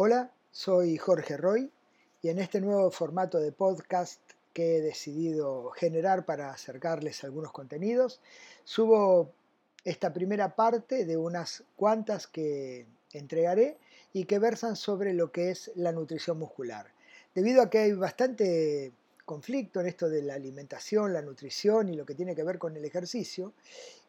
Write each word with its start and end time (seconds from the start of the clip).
Hola, 0.00 0.30
soy 0.52 0.96
Jorge 0.96 1.36
Roy 1.36 1.72
y 2.22 2.28
en 2.28 2.38
este 2.38 2.60
nuevo 2.60 2.88
formato 2.92 3.40
de 3.40 3.50
podcast 3.50 4.20
que 4.52 4.76
he 4.76 4.80
decidido 4.80 5.70
generar 5.70 6.24
para 6.24 6.52
acercarles 6.52 7.24
algunos 7.24 7.50
contenidos, 7.50 8.20
subo 8.62 9.32
esta 9.84 10.12
primera 10.12 10.54
parte 10.54 11.04
de 11.04 11.16
unas 11.16 11.64
cuantas 11.74 12.28
que 12.28 12.86
entregaré 13.12 13.76
y 14.12 14.26
que 14.26 14.38
versan 14.38 14.76
sobre 14.76 15.14
lo 15.14 15.32
que 15.32 15.50
es 15.50 15.72
la 15.74 15.90
nutrición 15.90 16.38
muscular. 16.38 16.86
Debido 17.34 17.60
a 17.60 17.68
que 17.68 17.78
hay 17.78 17.92
bastante 17.92 18.92
conflicto 19.24 19.80
en 19.80 19.88
esto 19.88 20.08
de 20.08 20.22
la 20.22 20.34
alimentación, 20.34 21.12
la 21.12 21.22
nutrición 21.22 21.88
y 21.88 21.96
lo 21.96 22.06
que 22.06 22.14
tiene 22.14 22.36
que 22.36 22.44
ver 22.44 22.60
con 22.60 22.76
el 22.76 22.84
ejercicio, 22.84 23.52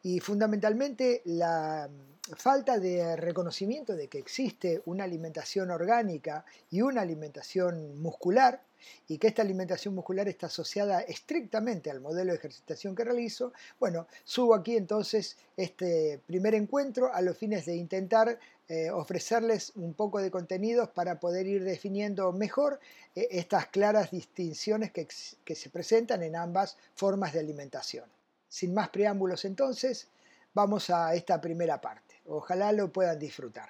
y 0.03 0.19
fundamentalmente 0.19 1.23
la 1.25 1.89
falta 2.35 2.79
de 2.79 3.15
reconocimiento 3.15 3.95
de 3.95 4.07
que 4.07 4.19
existe 4.19 4.81
una 4.85 5.03
alimentación 5.03 5.71
orgánica 5.71 6.45
y 6.69 6.81
una 6.81 7.01
alimentación 7.01 8.01
muscular, 8.01 8.61
y 9.07 9.17
que 9.17 9.27
esta 9.27 9.41
alimentación 9.41 9.93
muscular 9.93 10.27
está 10.27 10.47
asociada 10.47 11.01
estrictamente 11.01 11.91
al 11.91 11.99
modelo 11.99 12.31
de 12.31 12.37
ejercitación 12.37 12.95
que 12.95 13.03
realizo, 13.03 13.53
bueno, 13.79 14.07
subo 14.23 14.55
aquí 14.55 14.77
entonces 14.77 15.37
este 15.57 16.19
primer 16.25 16.55
encuentro 16.55 17.13
a 17.13 17.21
los 17.21 17.37
fines 17.37 17.65
de 17.65 17.75
intentar 17.75 18.39
eh, 18.67 18.91
ofrecerles 18.91 19.73
un 19.75 19.93
poco 19.93 20.19
de 20.19 20.31
contenidos 20.31 20.89
para 20.89 21.19
poder 21.19 21.47
ir 21.47 21.63
definiendo 21.63 22.31
mejor 22.31 22.79
eh, 23.15 23.27
estas 23.31 23.67
claras 23.67 24.11
distinciones 24.11 24.91
que, 24.91 25.07
que 25.43 25.55
se 25.55 25.69
presentan 25.69 26.23
en 26.23 26.35
ambas 26.35 26.77
formas 26.93 27.33
de 27.33 27.39
alimentación. 27.39 28.05
Sin 28.47 28.73
más 28.73 28.89
preámbulos 28.89 29.45
entonces, 29.45 30.07
vamos 30.53 30.89
a 30.89 31.13
esta 31.15 31.39
primera 31.41 31.81
parte. 31.81 32.08
Ojalá 32.31 32.71
lo 32.71 32.91
puedan 32.91 33.17
disfrutar. 33.17 33.69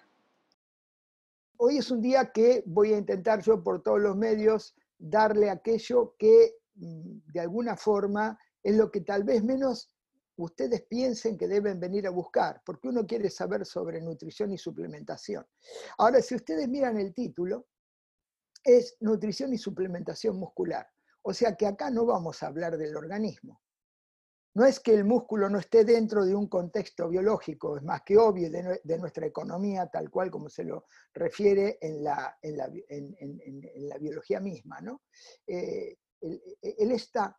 Hoy 1.58 1.78
es 1.78 1.92
un 1.92 2.02
día 2.02 2.32
que 2.34 2.62
voy 2.66 2.94
a 2.94 2.98
intentar 2.98 3.42
yo 3.42 3.64
por 3.64 3.82
todos 3.82 4.02
los 4.02 4.18
medios 4.18 4.76
darle 4.98 5.50
aquello 5.50 6.16
que 6.18 6.58
mm, 6.76 7.32
de 7.32 7.40
alguna 7.40 7.78
forma 7.78 8.38
es 8.62 8.76
lo 8.76 8.92
que 8.92 9.02
tal 9.02 9.24
vez 9.24 9.44
menos 9.44 9.96
ustedes 10.36 10.82
piensen 10.84 11.38
que 11.38 11.48
deben 11.48 11.80
venir 11.80 12.06
a 12.08 12.12
buscar, 12.12 12.62
porque 12.66 12.90
uno 12.90 13.06
quiere 13.06 13.30
saber 13.30 13.66
sobre 13.66 14.02
nutrición 14.02 14.52
y 14.52 14.58
suplementación. 14.58 15.46
Ahora, 15.98 16.22
si 16.22 16.36
ustedes 16.36 16.68
miran 16.68 16.98
el 16.98 17.14
título, 17.14 17.68
es 18.64 18.98
nutrición 19.00 19.54
y 19.54 19.58
suplementación 19.58 20.38
muscular. 20.38 20.86
O 21.22 21.34
sea 21.34 21.56
que 21.56 21.66
acá 21.66 21.90
no 21.90 22.06
vamos 22.06 22.44
a 22.44 22.48
hablar 22.48 22.78
del 22.78 22.96
organismo. 22.96 23.62
No 24.56 24.66
es 24.66 24.80
que 24.80 24.94
el 24.94 25.06
músculo 25.06 25.50
no 25.50 25.60
esté 25.60 25.86
dentro 25.86 26.26
de 26.26 26.36
un 26.36 26.48
contexto 26.48 27.08
biológico, 27.08 27.78
es 27.78 27.84
más 27.84 28.02
que 28.02 28.18
obvio 28.18 28.50
de, 28.50 28.98
nuestra 28.98 29.26
economía, 29.26 29.88
tal 29.88 30.10
cual 30.10 30.32
como 30.32 30.50
se 30.50 30.64
lo 30.64 30.86
refiere 31.14 31.78
en 31.82 32.04
la, 32.04 32.38
biología 34.00 34.40
misma. 34.40 34.82
¿no? 34.82 35.04
Eh, 35.48 35.98
él 36.20 36.92
está 36.92 37.38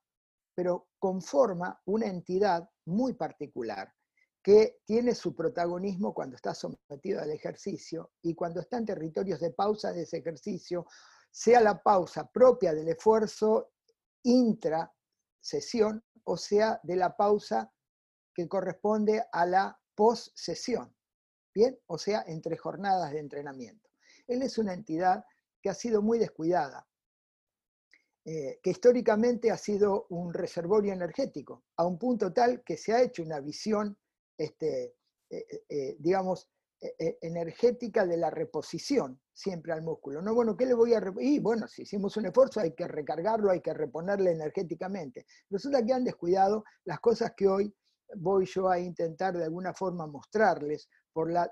pero 0.61 0.89
conforma 0.99 1.81
una 1.87 2.07
entidad 2.07 2.69
muy 2.87 3.15
particular 3.15 3.91
que 4.43 4.81
tiene 4.85 5.15
su 5.15 5.35
protagonismo 5.35 6.13
cuando 6.13 6.37
está 6.37 6.55
sometido 6.55 7.21
al 7.21 7.31
ejercicio 7.31 8.13
y 8.21 8.35
cuando 8.35 8.61
está 8.61 8.77
en 8.77 8.85
territorios 8.85 9.41
de 9.41 9.53
pausa 9.53 9.93
de 9.93 10.03
ese 10.03 10.19
ejercicio, 10.19 10.87
sea 11.31 11.63
la 11.63 11.83
pausa 11.83 12.31
propia 12.31 12.75
del 12.75 12.89
esfuerzo 12.89 13.73
intra-sesión 14.23 16.05
o 16.31 16.37
sea 16.37 16.79
de 16.85 16.95
la 16.95 17.17
pausa 17.17 17.73
que 18.33 18.47
corresponde 18.47 19.25
a 19.33 19.47
la 19.47 19.81
post-sesión, 19.97 20.95
¿bien? 21.53 21.77
O 21.87 21.99
sea, 21.99 22.23
entre 22.29 22.57
jornadas 22.57 23.13
de 23.13 23.19
entrenamiento. 23.19 23.91
Él 24.29 24.43
es 24.43 24.57
una 24.57 24.73
entidad 24.73 25.25
que 25.61 25.71
ha 25.71 25.75
sido 25.75 26.03
muy 26.03 26.21
descuidada, 26.21 26.89
eh, 28.25 28.61
que 28.63 28.71
históricamente 28.71 29.51
ha 29.51 29.57
sido 29.57 30.07
un 30.11 30.33
reservorio 30.33 30.93
energético, 30.93 31.65
a 31.77 31.85
un 31.85 31.99
punto 31.99 32.33
tal 32.33 32.63
que 32.63 32.77
se 32.77 32.93
ha 32.93 33.03
hecho 33.03 33.25
una 33.25 33.41
visión, 33.41 33.99
este, 34.39 34.95
eh, 35.31 35.65
eh, 35.69 35.97
digamos, 35.99 36.49
energética 36.81 38.07
de 38.07 38.17
la 38.17 38.31
reposición 38.31 39.21
siempre 39.41 39.73
al 39.73 39.83
músculo. 39.83 40.21
No, 40.23 40.35
bueno, 40.35 40.57
¿qué 40.57 40.67
le 40.67 40.75
voy 40.75 40.95
a 40.95 41.03
Y 41.21 41.39
bueno, 41.39 41.67
si 41.67 41.83
hicimos 41.83 42.17
un 42.17 42.27
esfuerzo 42.27 42.61
hay 42.61 42.75
que 42.75 42.87
recargarlo, 42.87 43.51
hay 43.51 43.61
que 43.61 43.75
reponerle 43.75 44.33
energéticamente. 44.33 45.27
Resulta 45.49 45.85
que 45.85 45.93
han 45.93 46.05
descuidado 46.05 46.65
las 46.85 47.01
cosas 47.01 47.33
que 47.37 47.49
hoy 47.49 47.75
voy 48.17 48.45
yo 48.47 48.69
a 48.69 48.79
intentar 48.79 49.37
de 49.37 49.45
alguna 49.45 49.73
forma 49.73 50.07
mostrarles 50.07 50.89
por 51.13 51.33
la 51.33 51.51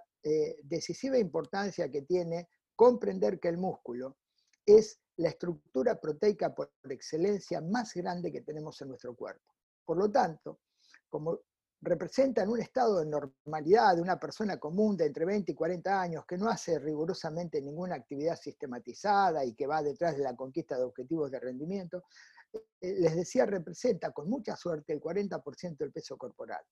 decisiva 0.63 1.17
importancia 1.17 1.91
que 1.91 2.03
tiene 2.03 2.49
comprender 2.77 3.41
que 3.41 3.49
el 3.49 3.57
músculo 3.57 4.19
es 4.67 5.01
la 5.17 5.31
estructura 5.31 5.99
proteica 5.99 6.55
por 6.55 6.71
excelencia 6.91 7.61
más 7.61 7.95
grande 7.95 8.31
que 8.31 8.43
tenemos 8.43 8.81
en 8.83 8.89
nuestro 8.89 9.17
cuerpo. 9.17 9.55
Por 9.85 9.97
lo 9.97 10.11
tanto, 10.11 10.61
como 11.09 11.41
representa 11.81 12.43
en 12.43 12.49
un 12.49 12.61
estado 12.61 12.99
de 12.99 13.07
normalidad 13.07 13.95
de 13.95 14.03
una 14.03 14.19
persona 14.19 14.59
común 14.59 14.97
de 14.97 15.07
entre 15.07 15.25
20 15.25 15.53
y 15.53 15.55
40 15.55 16.01
años 16.01 16.25
que 16.27 16.37
no 16.37 16.49
hace 16.49 16.79
rigurosamente 16.79 17.63
ninguna 17.63 17.95
actividad 17.95 18.37
sistematizada 18.37 19.45
y 19.45 19.55
que 19.55 19.67
va 19.67 19.83
detrás 19.83 20.17
de 20.17 20.25
la 20.25 20.35
conquista 20.35 20.77
de 20.77 20.85
objetivos 20.85 21.31
de 21.31 21.39
rendimiento, 21.39 22.05
eh, 22.53 22.95
les 22.99 23.15
decía, 23.15 23.47
representa 23.47 24.11
con 24.11 24.29
mucha 24.29 24.57
suerte 24.57 24.93
el 24.93 25.01
40% 25.01 25.77
del 25.79 25.93
peso 25.93 26.17
corporal. 26.17 26.63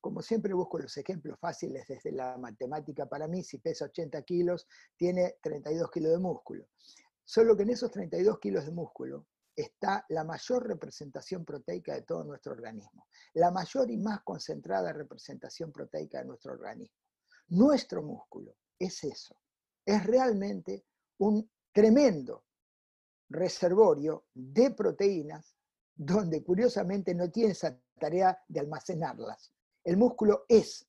Como 0.00 0.22
siempre 0.22 0.54
busco 0.54 0.78
los 0.78 0.96
ejemplos 0.96 1.38
fáciles 1.38 1.86
desde 1.88 2.12
la 2.12 2.38
matemática 2.38 3.06
para 3.06 3.26
mí, 3.26 3.42
si 3.42 3.58
pesa 3.58 3.86
80 3.86 4.22
kilos, 4.22 4.66
tiene 4.96 5.36
32 5.42 5.90
kilos 5.90 6.12
de 6.12 6.18
músculo. 6.18 6.66
Solo 7.24 7.56
que 7.56 7.64
en 7.64 7.70
esos 7.70 7.90
32 7.90 8.38
kilos 8.38 8.64
de 8.66 8.72
músculo 8.72 9.26
está 9.56 10.04
la 10.10 10.22
mayor 10.22 10.68
representación 10.68 11.44
proteica 11.44 11.94
de 11.94 12.02
todo 12.02 12.22
nuestro 12.24 12.52
organismo, 12.52 13.08
la 13.34 13.50
mayor 13.50 13.90
y 13.90 13.96
más 13.96 14.22
concentrada 14.22 14.92
representación 14.92 15.72
proteica 15.72 16.18
de 16.18 16.26
nuestro 16.26 16.52
organismo. 16.52 16.98
Nuestro 17.48 18.02
músculo 18.02 18.56
es 18.78 19.02
eso, 19.04 19.40
es 19.84 20.04
realmente 20.04 20.84
un 21.18 21.50
tremendo 21.72 22.44
reservorio 23.30 24.26
de 24.34 24.72
proteínas 24.72 25.56
donde 25.94 26.44
curiosamente 26.44 27.14
no 27.14 27.30
tiene 27.30 27.52
esa 27.52 27.78
tarea 27.98 28.38
de 28.46 28.60
almacenarlas. 28.60 29.52
El 29.82 29.96
músculo 29.96 30.44
es 30.48 30.86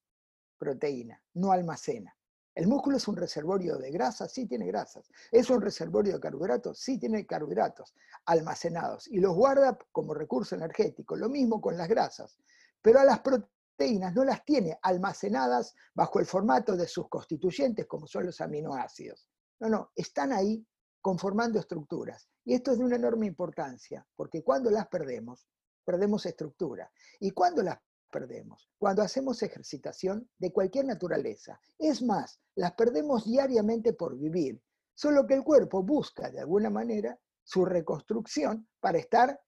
proteína, 0.58 1.22
no 1.36 1.52
almacena. 1.52 2.17
¿El 2.58 2.66
músculo 2.66 2.98
es 2.98 3.08
un 3.08 3.16
reservorio 3.16 3.78
de 3.78 3.92
grasas? 3.92 4.32
Sí 4.32 4.48
tiene 4.48 4.66
grasas. 4.66 5.12
¿Es 5.32 5.48
un 5.52 5.62
reservorio 5.62 6.16
de 6.16 6.20
carbohidratos? 6.20 6.80
Sí 6.80 6.98
tiene 6.98 7.24
carbohidratos 7.24 7.94
almacenados 8.26 9.08
y 9.10 9.20
los 9.20 9.36
guarda 9.36 9.78
como 9.92 10.16
recurso 10.16 10.56
energético. 10.56 11.16
Lo 11.16 11.30
mismo 11.30 11.62
con 11.62 11.78
las 11.78 11.88
grasas. 11.88 12.40
Pero 12.82 13.00
a 13.00 13.04
las 13.04 13.20
proteínas 13.20 14.16
no 14.16 14.24
las 14.24 14.44
tiene 14.44 14.76
almacenadas 14.82 15.76
bajo 15.94 16.20
el 16.20 16.26
formato 16.26 16.76
de 16.76 16.88
sus 16.88 17.08
constituyentes 17.10 17.86
como 17.86 18.08
son 18.08 18.26
los 18.26 18.42
aminoácidos. 18.42 19.30
No, 19.60 19.70
no, 19.70 19.92
están 19.96 20.34
ahí 20.34 20.66
conformando 21.00 21.60
estructuras. 21.60 22.28
Y 22.44 22.56
esto 22.56 22.72
es 22.72 22.80
de 22.80 22.86
una 22.86 22.96
enorme 22.96 23.28
importancia, 23.28 24.04
porque 24.16 24.44
cuando 24.44 24.72
las 24.72 24.88
perdemos, 24.88 25.48
perdemos 25.86 26.26
estructura. 26.26 26.92
Y 27.20 27.30
cuando 27.30 27.62
las 27.62 27.78
perdemos. 28.08 28.70
Cuando 28.78 29.02
hacemos 29.02 29.42
ejercitación 29.44 30.30
de 30.38 30.52
cualquier 30.52 30.86
naturaleza. 30.86 31.60
Es 31.78 32.02
más, 32.02 32.40
las 32.56 32.74
perdemos 32.74 33.26
diariamente 33.26 33.94
por 33.94 34.18
vivir. 34.18 34.62
Solo 34.94 35.28
que 35.28 35.36
el 35.36 35.44
cuerpo 35.44 35.84
busca 35.84 36.30
de 36.32 36.40
alguna 36.40 36.70
manera 36.70 37.20
su 37.44 37.64
reconstrucción 37.66 38.68
para 38.80 38.98
estar 38.98 39.40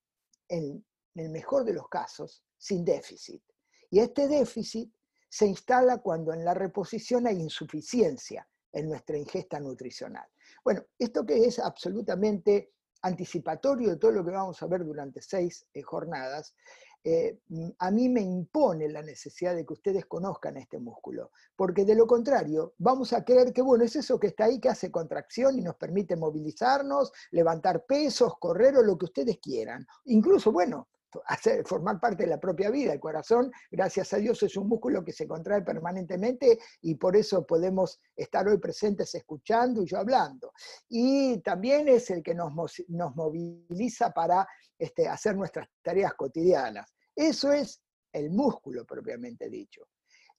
en, 0.48 0.84
el 1.14 1.30
mejor 1.30 1.64
de 1.64 1.74
los 1.74 1.88
casos 1.88 2.44
sin 2.56 2.84
déficit. 2.84 3.42
Y 3.90 3.98
este 3.98 4.28
déficit 4.28 4.92
se 5.28 5.46
instala 5.46 5.98
cuando 5.98 6.32
en 6.32 6.44
la 6.44 6.54
reposición 6.54 7.26
hay 7.26 7.36
insuficiencia 7.40 8.48
en 8.72 8.88
nuestra 8.88 9.18
ingesta 9.18 9.58
nutricional. 9.60 10.26
Bueno, 10.64 10.82
esto 10.98 11.26
que 11.26 11.44
es 11.44 11.58
absolutamente 11.58 12.72
anticipatorio 13.02 13.90
de 13.90 13.96
todo 13.96 14.12
lo 14.12 14.24
que 14.24 14.30
vamos 14.30 14.62
a 14.62 14.66
ver 14.66 14.84
durante 14.84 15.22
seis 15.22 15.66
eh, 15.72 15.82
jornadas, 15.82 16.54
eh, 17.02 17.38
mm, 17.48 17.68
a 17.78 17.90
mí 17.90 18.08
me 18.08 18.20
impone 18.20 18.88
la 18.88 19.02
necesidad 19.02 19.54
de 19.54 19.64
que 19.64 19.72
ustedes 19.72 20.06
conozcan 20.06 20.56
este 20.56 20.78
músculo, 20.78 21.30
porque 21.56 21.84
de 21.84 21.94
lo 21.94 22.06
contrario 22.06 22.74
vamos 22.78 23.12
a 23.12 23.24
creer 23.24 23.52
que, 23.52 23.62
bueno, 23.62 23.84
es 23.84 23.96
eso 23.96 24.20
que 24.20 24.28
está 24.28 24.44
ahí 24.44 24.60
que 24.60 24.68
hace 24.68 24.90
contracción 24.90 25.58
y 25.58 25.62
nos 25.62 25.76
permite 25.76 26.16
movilizarnos, 26.16 27.12
levantar 27.30 27.86
pesos, 27.86 28.34
correr 28.38 28.76
o 28.76 28.82
lo 28.82 28.98
que 28.98 29.06
ustedes 29.06 29.38
quieran. 29.38 29.86
Incluso, 30.04 30.52
bueno, 30.52 30.88
hacer, 31.26 31.66
formar 31.66 32.00
parte 32.00 32.24
de 32.24 32.30
la 32.30 32.40
propia 32.40 32.70
vida. 32.70 32.92
El 32.92 33.00
corazón, 33.00 33.50
gracias 33.70 34.12
a 34.12 34.18
Dios, 34.18 34.42
es 34.42 34.56
un 34.56 34.68
músculo 34.68 35.04
que 35.04 35.12
se 35.12 35.26
contrae 35.26 35.62
permanentemente 35.62 36.58
y 36.82 36.94
por 36.94 37.16
eso 37.16 37.46
podemos 37.46 38.00
estar 38.16 38.46
hoy 38.48 38.58
presentes 38.58 39.14
escuchando 39.14 39.82
y 39.82 39.86
yo 39.86 39.98
hablando. 39.98 40.52
Y 40.88 41.40
también 41.40 41.88
es 41.88 42.10
el 42.10 42.22
que 42.22 42.34
nos, 42.34 42.52
nos 42.88 43.16
moviliza 43.16 44.10
para 44.10 44.46
este, 44.78 45.08
hacer 45.08 45.36
nuestras 45.36 45.68
tareas 45.82 46.14
cotidianas. 46.14 46.92
Eso 47.14 47.52
es 47.52 47.82
el 48.12 48.30
músculo 48.30 48.84
propiamente 48.84 49.48
dicho. 49.48 49.88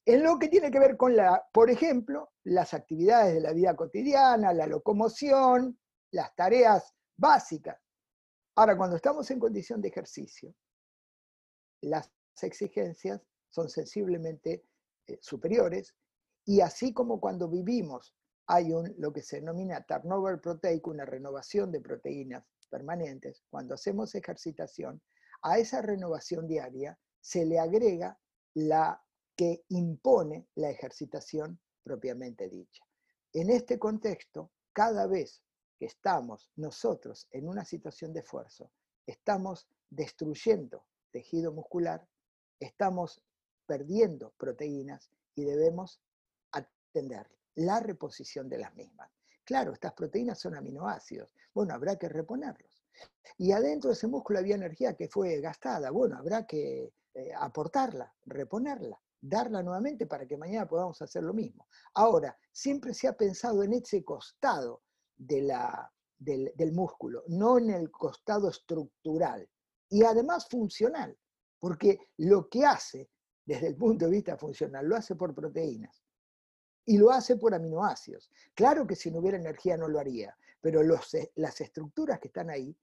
En 0.04 0.24
lo 0.24 0.38
que 0.38 0.48
tiene 0.48 0.70
que 0.70 0.80
ver 0.80 0.96
con, 0.96 1.14
la, 1.14 1.42
por 1.52 1.70
ejemplo, 1.70 2.32
las 2.44 2.74
actividades 2.74 3.34
de 3.34 3.40
la 3.40 3.52
vida 3.52 3.76
cotidiana, 3.76 4.52
la 4.52 4.66
locomoción, 4.66 5.78
las 6.10 6.34
tareas 6.34 6.92
básicas. 7.16 7.78
Ahora, 8.56 8.76
cuando 8.76 8.96
estamos 8.96 9.30
en 9.30 9.38
condición 9.38 9.80
de 9.80 9.88
ejercicio, 9.88 10.54
las 11.82 12.10
exigencias 12.40 13.20
son 13.50 13.68
sensiblemente 13.68 14.64
eh, 15.06 15.18
superiores 15.20 15.94
y 16.44 16.60
así 16.60 16.92
como 16.92 17.20
cuando 17.20 17.48
vivimos 17.48 18.14
hay 18.46 18.72
un, 18.72 18.94
lo 18.98 19.12
que 19.12 19.22
se 19.22 19.36
denomina 19.36 19.84
turnover 19.84 20.40
proteico, 20.40 20.90
una 20.90 21.04
renovación 21.04 21.70
de 21.70 21.80
proteínas 21.80 22.44
permanentes, 22.68 23.44
cuando 23.50 23.74
hacemos 23.74 24.14
ejercitación, 24.14 25.00
a 25.42 25.58
esa 25.58 25.82
renovación 25.82 26.48
diaria 26.48 26.98
se 27.20 27.44
le 27.44 27.58
agrega 27.58 28.18
la 28.54 29.02
que 29.36 29.64
impone 29.68 30.48
la 30.54 30.70
ejercitación 30.70 31.60
propiamente 31.82 32.48
dicha. 32.48 32.84
En 33.32 33.50
este 33.50 33.78
contexto, 33.78 34.50
cada 34.72 35.06
vez 35.06 35.42
que 35.78 35.86
estamos 35.86 36.50
nosotros 36.56 37.28
en 37.30 37.48
una 37.48 37.64
situación 37.64 38.12
de 38.12 38.20
esfuerzo, 38.20 38.72
estamos 39.06 39.68
destruyendo 39.90 40.84
tejido 41.12 41.52
muscular, 41.52 42.08
estamos 42.58 43.22
perdiendo 43.66 44.32
proteínas 44.36 45.10
y 45.34 45.44
debemos 45.44 46.00
atender 46.50 47.30
la 47.54 47.80
reposición 47.80 48.48
de 48.48 48.58
las 48.58 48.74
mismas. 48.74 49.10
Claro, 49.44 49.72
estas 49.72 49.92
proteínas 49.92 50.40
son 50.40 50.56
aminoácidos. 50.56 51.34
Bueno, 51.54 51.74
habrá 51.74 51.96
que 51.96 52.08
reponerlos. 52.08 52.84
Y 53.38 53.52
adentro 53.52 53.88
de 53.88 53.94
ese 53.94 54.06
músculo 54.06 54.38
había 54.38 54.54
energía 54.54 54.94
que 54.94 55.08
fue 55.08 55.40
gastada. 55.40 55.90
Bueno, 55.90 56.16
habrá 56.16 56.46
que 56.46 56.92
eh, 57.14 57.32
aportarla, 57.36 58.14
reponerla, 58.26 59.00
darla 59.20 59.62
nuevamente 59.62 60.06
para 60.06 60.26
que 60.26 60.36
mañana 60.36 60.68
podamos 60.68 61.00
hacer 61.02 61.22
lo 61.22 61.34
mismo. 61.34 61.68
Ahora, 61.94 62.38
siempre 62.50 62.94
se 62.94 63.08
ha 63.08 63.16
pensado 63.16 63.62
en 63.62 63.74
ese 63.74 64.04
costado 64.04 64.82
del, 65.16 65.52
del 66.18 66.72
músculo, 66.72 67.24
no 67.28 67.58
en 67.58 67.70
el 67.70 67.90
costado 67.90 68.48
estructural 68.48 69.48
y 69.92 70.02
además 70.04 70.48
funcional, 70.48 71.16
porque 71.58 72.08
lo 72.16 72.48
que 72.48 72.64
hace 72.64 73.10
desde 73.44 73.68
el 73.68 73.76
punto 73.76 74.06
de 74.06 74.10
vista 74.10 74.38
funcional 74.38 74.86
lo 74.86 74.96
hace 74.96 75.14
por 75.16 75.34
proteínas 75.34 76.02
y 76.86 76.96
lo 76.96 77.10
hace 77.10 77.36
por 77.36 77.54
aminoácidos. 77.54 78.30
Claro 78.54 78.86
que 78.86 78.96
si 78.96 79.10
no 79.10 79.18
hubiera 79.18 79.36
energía 79.36 79.76
no 79.76 79.88
lo 79.88 79.98
haría, 79.98 80.34
pero 80.62 80.80
eh, 80.80 81.32
las 81.34 81.60
estructuras 81.60 82.18
que 82.20 82.28
están 82.28 82.48
ahí 82.48 82.74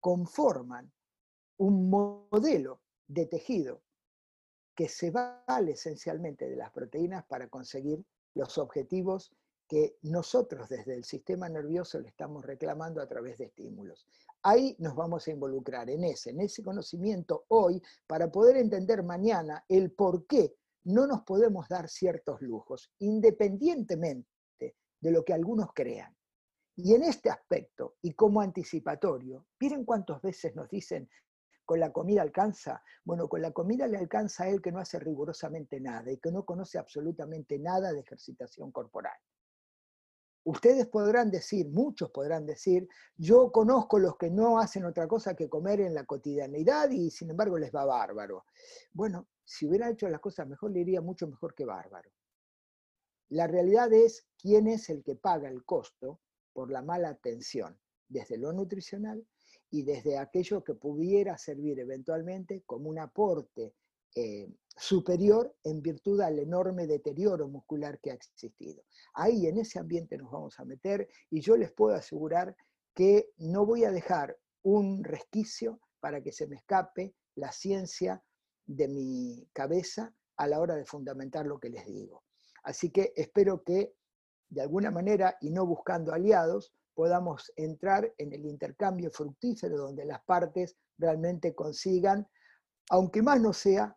conforman 0.00 0.92
un 1.58 1.88
modelo 1.88 2.82
de 3.06 3.26
tejido 3.26 3.82
que 4.74 4.88
se 4.88 5.12
vale 5.12 5.72
esencialmente 5.72 6.48
de 6.48 6.56
las 6.56 6.72
proteínas 6.72 7.24
para 7.26 7.48
conseguir 7.48 8.04
los 8.34 8.58
objetivos 8.58 9.32
que 9.68 9.98
nosotros 10.02 10.68
desde 10.68 10.94
el 10.94 11.04
sistema 11.04 11.48
nervioso 11.48 12.00
le 12.00 12.08
estamos 12.08 12.44
reclamando 12.44 13.00
a 13.00 13.06
través 13.06 13.38
de 13.38 13.46
estímulos. 13.46 14.06
Ahí 14.42 14.76
nos 14.78 14.94
vamos 14.94 15.26
a 15.26 15.30
involucrar 15.30 15.90
en 15.90 16.04
ese, 16.04 16.30
en 16.30 16.40
ese 16.40 16.62
conocimiento 16.62 17.44
hoy 17.48 17.82
para 18.06 18.30
poder 18.30 18.56
entender 18.56 19.02
mañana 19.02 19.64
el 19.68 19.90
por 19.92 20.26
qué 20.26 20.54
no 20.84 21.06
nos 21.06 21.22
podemos 21.22 21.68
dar 21.68 21.88
ciertos 21.88 22.40
lujos, 22.40 22.92
independientemente 23.00 24.28
de 24.58 25.10
lo 25.10 25.24
que 25.24 25.32
algunos 25.32 25.70
crean. 25.74 26.14
Y 26.76 26.94
en 26.94 27.02
este 27.02 27.30
aspecto, 27.30 27.96
y 28.02 28.12
como 28.12 28.40
anticipatorio, 28.40 29.46
miren 29.58 29.84
cuántas 29.84 30.20
veces 30.22 30.54
nos 30.54 30.68
dicen, 30.68 31.08
con 31.64 31.80
la 31.80 31.92
comida 31.92 32.22
alcanza. 32.22 32.82
Bueno, 33.04 33.28
con 33.28 33.42
la 33.42 33.50
comida 33.50 33.86
le 33.88 33.98
alcanza 33.98 34.44
a 34.44 34.48
él 34.48 34.62
que 34.62 34.70
no 34.70 34.78
hace 34.78 34.98
rigurosamente 35.00 35.80
nada 35.80 36.12
y 36.12 36.18
que 36.18 36.30
no 36.30 36.44
conoce 36.44 36.78
absolutamente 36.78 37.58
nada 37.58 37.92
de 37.92 38.00
ejercitación 38.00 38.70
corporal. 38.70 39.16
Ustedes 40.46 40.86
podrán 40.86 41.28
decir, 41.28 41.68
muchos 41.68 42.08
podrán 42.12 42.46
decir, 42.46 42.88
yo 43.16 43.50
conozco 43.50 43.98
los 43.98 44.16
que 44.16 44.30
no 44.30 44.60
hacen 44.60 44.84
otra 44.84 45.08
cosa 45.08 45.34
que 45.34 45.48
comer 45.48 45.80
en 45.80 45.92
la 45.92 46.04
cotidianidad 46.04 46.88
y 46.90 47.10
sin 47.10 47.30
embargo 47.30 47.58
les 47.58 47.74
va 47.74 47.84
bárbaro. 47.84 48.44
Bueno, 48.92 49.26
si 49.44 49.66
hubiera 49.66 49.90
hecho 49.90 50.08
las 50.08 50.20
cosas 50.20 50.46
mejor, 50.46 50.70
le 50.70 50.82
iría 50.82 51.00
mucho 51.00 51.26
mejor 51.26 51.52
que 51.52 51.64
bárbaro. 51.64 52.12
La 53.30 53.48
realidad 53.48 53.92
es 53.92 54.28
quién 54.38 54.68
es 54.68 54.88
el 54.88 55.02
que 55.02 55.16
paga 55.16 55.48
el 55.48 55.64
costo 55.64 56.20
por 56.52 56.70
la 56.70 56.80
mala 56.80 57.08
atención, 57.08 57.76
desde 58.06 58.38
lo 58.38 58.52
nutricional 58.52 59.26
y 59.68 59.82
desde 59.82 60.16
aquello 60.16 60.62
que 60.62 60.74
pudiera 60.74 61.36
servir 61.38 61.80
eventualmente 61.80 62.62
como 62.66 62.88
un 62.88 63.00
aporte 63.00 63.74
eh, 64.16 64.48
superior 64.76 65.54
en 65.62 65.80
virtud 65.82 66.20
al 66.20 66.38
enorme 66.38 66.86
deterioro 66.86 67.48
muscular 67.48 68.00
que 68.00 68.10
ha 68.10 68.14
existido. 68.14 68.82
Ahí 69.14 69.46
en 69.46 69.58
ese 69.58 69.78
ambiente 69.78 70.18
nos 70.18 70.30
vamos 70.30 70.58
a 70.58 70.64
meter 70.64 71.08
y 71.30 71.40
yo 71.40 71.56
les 71.56 71.72
puedo 71.72 71.94
asegurar 71.94 72.56
que 72.94 73.30
no 73.36 73.64
voy 73.64 73.84
a 73.84 73.92
dejar 73.92 74.36
un 74.62 75.04
resquicio 75.04 75.80
para 76.00 76.22
que 76.22 76.32
se 76.32 76.46
me 76.46 76.56
escape 76.56 77.14
la 77.34 77.52
ciencia 77.52 78.22
de 78.66 78.88
mi 78.88 79.48
cabeza 79.52 80.14
a 80.36 80.46
la 80.46 80.60
hora 80.60 80.74
de 80.74 80.84
fundamentar 80.84 81.46
lo 81.46 81.58
que 81.58 81.70
les 81.70 81.86
digo. 81.86 82.24
Así 82.62 82.90
que 82.90 83.12
espero 83.16 83.62
que 83.62 83.94
de 84.48 84.62
alguna 84.62 84.90
manera 84.90 85.36
y 85.40 85.50
no 85.50 85.66
buscando 85.66 86.12
aliados, 86.12 86.72
podamos 86.94 87.52
entrar 87.56 88.12
en 88.16 88.32
el 88.32 88.46
intercambio 88.46 89.10
fructífero 89.10 89.76
donde 89.76 90.04
las 90.04 90.22
partes 90.24 90.76
realmente 90.98 91.54
consigan, 91.54 92.26
aunque 92.88 93.22
más 93.22 93.40
no 93.40 93.52
sea, 93.52 93.96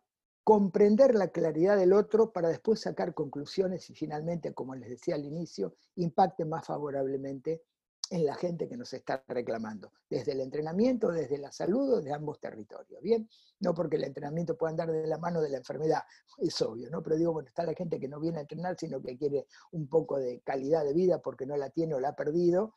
comprender 0.50 1.14
la 1.14 1.28
claridad 1.28 1.76
del 1.76 1.92
otro 1.92 2.32
para 2.32 2.48
después 2.48 2.80
sacar 2.80 3.14
conclusiones 3.14 3.88
y 3.88 3.94
finalmente, 3.94 4.52
como 4.52 4.74
les 4.74 4.90
decía 4.90 5.14
al 5.14 5.24
inicio, 5.24 5.76
impacte 5.94 6.44
más 6.44 6.66
favorablemente 6.66 7.62
en 8.10 8.26
la 8.26 8.34
gente 8.34 8.68
que 8.68 8.76
nos 8.76 8.92
está 8.92 9.22
reclamando, 9.28 9.92
desde 10.08 10.32
el 10.32 10.40
entrenamiento, 10.40 11.12
desde 11.12 11.38
la 11.38 11.52
salud 11.52 12.02
de 12.02 12.12
ambos 12.12 12.40
territorios, 12.40 13.00
¿bien? 13.00 13.28
No 13.60 13.72
porque 13.72 13.94
el 13.94 14.02
entrenamiento 14.02 14.56
pueda 14.56 14.72
andar 14.72 14.90
de 14.90 15.06
la 15.06 15.18
mano 15.18 15.40
de 15.40 15.50
la 15.50 15.58
enfermedad, 15.58 16.02
es 16.38 16.60
obvio, 16.62 16.90
¿no? 16.90 17.00
Pero 17.00 17.14
digo, 17.14 17.32
bueno, 17.32 17.46
está 17.46 17.62
la 17.62 17.74
gente 17.74 18.00
que 18.00 18.08
no 18.08 18.18
viene 18.18 18.38
a 18.38 18.40
entrenar, 18.40 18.76
sino 18.76 19.00
que 19.00 19.16
quiere 19.16 19.46
un 19.70 19.86
poco 19.86 20.18
de 20.18 20.40
calidad 20.40 20.84
de 20.84 20.94
vida 20.94 21.22
porque 21.22 21.46
no 21.46 21.56
la 21.56 21.70
tiene 21.70 21.94
o 21.94 22.00
la 22.00 22.08
ha 22.08 22.16
perdido, 22.16 22.74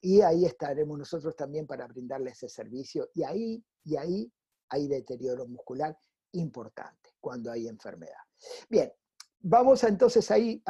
y 0.00 0.20
ahí 0.20 0.44
estaremos 0.44 0.96
nosotros 0.96 1.34
también 1.34 1.66
para 1.66 1.88
brindarle 1.88 2.30
ese 2.30 2.48
servicio, 2.48 3.08
y 3.14 3.24
ahí, 3.24 3.64
y 3.82 3.96
ahí 3.96 4.32
hay 4.68 4.86
deterioro 4.86 5.44
muscular 5.48 5.98
importante 6.30 7.05
cuando 7.26 7.50
hay 7.50 7.66
enfermedad. 7.66 8.22
Bien, 8.68 8.92
vamos 9.40 9.82
entonces 9.82 10.30
ahí, 10.30 10.62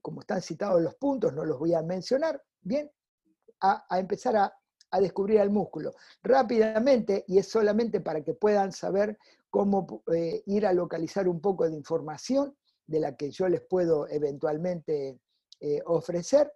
como 0.00 0.20
están 0.20 0.40
citados 0.40 0.80
los 0.80 0.94
puntos, 0.94 1.34
no 1.34 1.44
los 1.44 1.58
voy 1.58 1.74
a 1.74 1.82
mencionar, 1.82 2.40
bien, 2.60 2.88
a, 3.60 3.84
empezar 3.98 4.36
a, 4.36 4.52
descubrir 5.00 5.40
el 5.40 5.50
músculo. 5.50 5.96
Rápidamente, 6.22 7.24
y 7.26 7.38
es 7.38 7.48
solamente 7.48 8.00
para 8.00 8.22
que 8.22 8.34
puedan 8.34 8.70
saber 8.70 9.18
cómo 9.50 10.04
eh, 10.14 10.44
ir 10.46 10.64
a 10.64 10.72
localizar 10.72 11.26
un 11.26 11.40
poco 11.40 11.68
de 11.68 11.74
información 11.74 12.56
de 12.86 13.00
la 13.00 13.16
que 13.16 13.32
yo 13.32 13.48
les 13.48 13.62
puedo 13.62 14.06
eventualmente 14.08 15.18
eh, 15.58 15.80
ofrecer. 15.86 16.52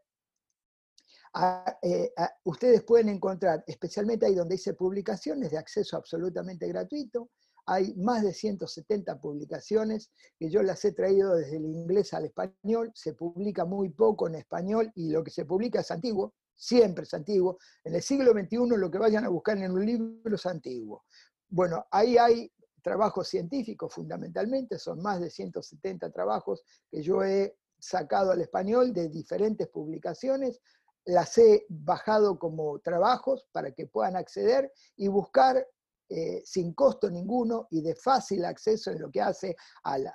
Eh, 1.82 2.12
ustedes 2.44 2.84
pueden 2.84 3.08
encontrar, 3.08 3.64
especialmente 3.66 4.26
ahí 4.26 4.36
donde 4.36 4.54
dice 4.54 4.74
publicaciones 4.74 5.50
de 5.50 5.58
acceso 5.58 5.96
absolutamente 5.96 6.68
gratuito, 6.68 7.30
hay 7.70 7.94
más 7.94 8.24
de 8.24 8.34
170 8.34 9.20
publicaciones 9.20 10.10
que 10.36 10.50
yo 10.50 10.60
las 10.60 10.84
he 10.84 10.90
traído 10.90 11.36
desde 11.36 11.56
el 11.56 11.66
inglés 11.66 12.12
al 12.14 12.24
español, 12.24 12.90
se 12.96 13.14
publica 13.14 13.64
muy 13.64 13.90
poco 13.90 14.26
en 14.26 14.34
español 14.34 14.90
y 14.96 15.10
lo 15.12 15.22
que 15.22 15.30
se 15.30 15.44
publica 15.44 15.78
es 15.78 15.90
antiguo, 15.92 16.34
siempre 16.52 17.04
es 17.04 17.14
antiguo. 17.14 17.58
En 17.84 17.94
el 17.94 18.02
siglo 18.02 18.32
XXI 18.32 18.76
lo 18.76 18.90
que 18.90 18.98
vayan 18.98 19.24
a 19.24 19.28
buscar 19.28 19.56
en 19.56 19.70
un 19.70 19.86
libro 19.86 20.34
es 20.34 20.46
antiguo. 20.46 21.04
Bueno, 21.48 21.86
ahí 21.92 22.18
hay 22.18 22.52
trabajos 22.82 23.28
científicos 23.28 23.94
fundamentalmente, 23.94 24.76
son 24.76 25.00
más 25.00 25.20
de 25.20 25.30
170 25.30 26.10
trabajos 26.10 26.64
que 26.90 27.02
yo 27.02 27.22
he 27.22 27.56
sacado 27.78 28.32
al 28.32 28.40
español 28.40 28.92
de 28.92 29.08
diferentes 29.08 29.68
publicaciones, 29.68 30.60
las 31.04 31.38
he 31.38 31.66
bajado 31.68 32.36
como 32.36 32.80
trabajos 32.80 33.46
para 33.52 33.70
que 33.70 33.86
puedan 33.86 34.16
acceder 34.16 34.72
y 34.96 35.06
buscar 35.06 35.64
eh, 36.12 36.42
sin 36.44 36.74
costo 36.74 37.08
ninguno 37.08 37.68
y 37.70 37.82
de 37.82 37.94
fácil 37.94 38.44
acceso 38.44 38.90
en 38.90 39.00
lo 39.00 39.12
que 39.12 39.20
hace 39.20 39.54
al, 39.84 40.10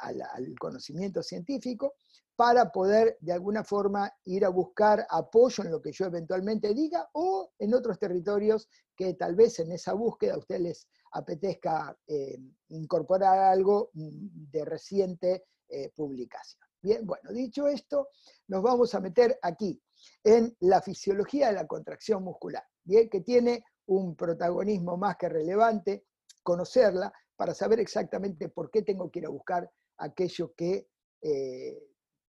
conocimiento 0.60 1.24
científico, 1.24 1.94
para 2.36 2.70
poder 2.70 3.18
de 3.22 3.32
alguna 3.32 3.64
forma 3.64 4.12
ir 4.26 4.44
a 4.44 4.50
buscar 4.50 5.08
apoyo 5.10 5.64
en 5.64 5.72
lo 5.72 5.82
que 5.82 5.94
yo 5.94 6.08
eventualmente 6.08 6.74
diga 6.74 7.08
o 7.14 7.54
en 7.58 7.74
otros 7.74 7.98
territorios 7.98 8.68
que 8.94 9.14
tal 9.14 9.36
vez 9.36 9.58
en 9.60 9.72
esa 9.72 9.94
búsqueda 9.94 10.34
a 10.34 10.40
ustedes 10.40 10.62
les 10.62 10.88
apetezca 11.14 11.98
eh, 12.08 12.38
incorporar 12.70 13.40
algo 13.40 13.92
mm, 13.94 14.52
de 14.52 14.66
reciente 14.66 15.46
eh, 15.70 15.94
publicación. 15.96 16.68
Bien, 16.82 17.06
bueno, 17.08 17.32
dicho 17.32 17.70
esto, 17.70 18.10
nos 18.50 18.62
vamos 18.62 18.94
a 18.96 19.00
meter 19.00 19.40
aquí 19.42 19.82
en 20.26 20.54
la 20.60 20.82
fisiología 20.82 21.48
de 21.48 21.54
la 21.54 21.66
contracción 21.66 22.22
muscular, 22.22 22.64
bien, 22.84 23.10
que 23.10 23.22
tiene 23.22 23.64
un 23.88 24.16
protagonismo 24.16 24.98
más 24.98 25.18
que 25.18 25.30
relevante, 25.30 26.06
conocerla 26.44 27.12
para 27.36 27.54
saber 27.54 27.80
exactamente 27.80 28.50
por 28.50 28.70
qué 28.72 28.82
tengo 28.82 29.10
que 29.10 29.20
ir 29.20 29.26
a 29.26 29.30
buscar 29.30 29.70
aquello 29.98 30.54
que 30.56 30.88
eh, 31.22 31.78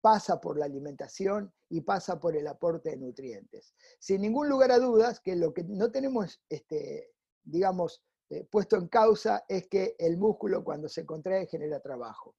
pasa 0.02 0.40
por 0.40 0.58
la 0.58 0.66
alimentación 0.66 1.52
y 1.70 1.82
pasa 1.82 2.20
por 2.20 2.36
el 2.36 2.48
aporte 2.48 2.92
de 2.92 2.98
nutrientes. 2.98 3.74
Sin 4.00 4.22
ningún 4.22 4.48
lugar 4.48 4.72
a 4.72 4.80
dudas 4.80 5.20
que 5.20 5.36
lo 5.36 5.54
que 5.54 5.64
no 5.64 5.92
tenemos, 5.92 6.42
este, 6.48 7.12
digamos, 7.44 8.04
eh, 8.30 8.44
puesto 8.50 8.76
en 8.78 8.88
causa 8.88 9.46
es 9.48 9.68
que 9.68 9.96
el 9.98 10.18
músculo 10.18 10.64
cuando 10.64 10.88
se 10.90 11.06
contrae 11.06 11.48
genera 11.48 11.80
trabajo. 11.80 12.36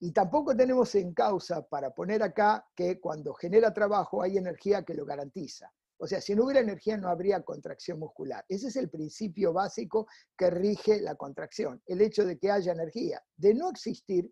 Y 0.00 0.12
tampoco 0.12 0.56
tenemos 0.56 0.94
en 0.96 1.14
causa 1.14 1.62
para 1.62 1.94
poner 1.94 2.22
acá 2.22 2.66
que 2.74 3.00
cuando 3.00 3.32
genera 3.34 3.72
trabajo 3.72 4.20
hay 4.20 4.36
energía 4.36 4.84
que 4.84 4.94
lo 4.94 5.04
garantiza. 5.04 5.72
O 6.02 6.06
sea, 6.08 6.20
si 6.20 6.34
no 6.34 6.42
hubiera 6.42 6.58
energía 6.58 6.96
no 6.96 7.08
habría 7.08 7.44
contracción 7.44 8.00
muscular. 8.00 8.44
Ese 8.48 8.66
es 8.66 8.74
el 8.74 8.90
principio 8.90 9.52
básico 9.52 10.08
que 10.36 10.50
rige 10.50 11.00
la 11.00 11.14
contracción, 11.14 11.80
el 11.86 12.00
hecho 12.00 12.26
de 12.26 12.40
que 12.40 12.50
haya 12.50 12.72
energía. 12.72 13.22
De 13.36 13.54
no 13.54 13.70
existir, 13.70 14.28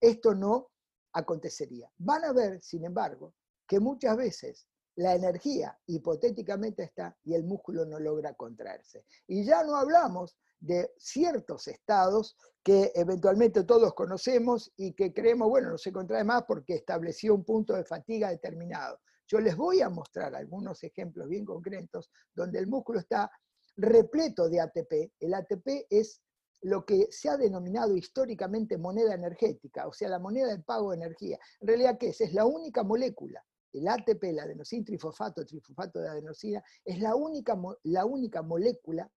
esto 0.00 0.32
no 0.36 0.68
acontecería. 1.12 1.90
Van 1.96 2.24
a 2.24 2.32
ver, 2.32 2.62
sin 2.62 2.84
embargo, 2.84 3.34
que 3.66 3.80
muchas 3.80 4.16
veces 4.16 4.68
la 4.94 5.16
energía 5.16 5.76
hipotéticamente 5.86 6.84
está 6.84 7.18
y 7.24 7.34
el 7.34 7.42
músculo 7.42 7.84
no 7.84 7.98
logra 7.98 8.34
contraerse. 8.34 9.04
Y 9.26 9.42
ya 9.42 9.64
no 9.64 9.74
hablamos 9.74 10.38
de 10.60 10.92
ciertos 10.98 11.68
estados 11.68 12.36
que 12.62 12.92
eventualmente 12.94 13.64
todos 13.64 13.94
conocemos 13.94 14.72
y 14.76 14.92
que 14.92 15.12
creemos, 15.12 15.48
bueno, 15.48 15.70
no 15.70 15.78
se 15.78 15.92
contrae 15.92 16.24
más 16.24 16.44
porque 16.46 16.74
estableció 16.74 17.34
un 17.34 17.44
punto 17.44 17.74
de 17.74 17.84
fatiga 17.84 18.30
determinado. 18.30 19.00
Yo 19.26 19.40
les 19.40 19.56
voy 19.56 19.80
a 19.80 19.88
mostrar 19.88 20.34
algunos 20.34 20.82
ejemplos 20.82 21.28
bien 21.28 21.44
concretos 21.44 22.10
donde 22.34 22.58
el 22.58 22.66
músculo 22.66 22.98
está 22.98 23.30
repleto 23.76 24.48
de 24.48 24.60
ATP. 24.60 25.12
El 25.20 25.34
ATP 25.34 25.86
es 25.90 26.20
lo 26.62 26.84
que 26.84 27.06
se 27.10 27.28
ha 27.28 27.36
denominado 27.36 27.96
históricamente 27.96 28.78
moneda 28.78 29.14
energética, 29.14 29.86
o 29.86 29.92
sea, 29.92 30.08
la 30.08 30.18
moneda 30.18 30.48
de 30.48 30.62
pago 30.62 30.90
de 30.90 30.96
energía. 30.96 31.38
En 31.60 31.68
realidad, 31.68 31.98
¿qué 31.98 32.08
es? 32.08 32.20
Es 32.20 32.32
la 32.32 32.46
única 32.46 32.82
molécula. 32.82 33.44
El 33.72 33.86
ATP, 33.86 34.24
el 34.24 34.40
adenosin 34.40 34.84
trifosfato, 34.84 35.44
trifosfato 35.44 36.00
de 36.00 36.08
adenosina, 36.08 36.64
es 36.84 36.98
la 36.98 37.14
única, 37.14 37.56
la 37.84 38.06
única 38.06 38.42
molécula 38.42 39.10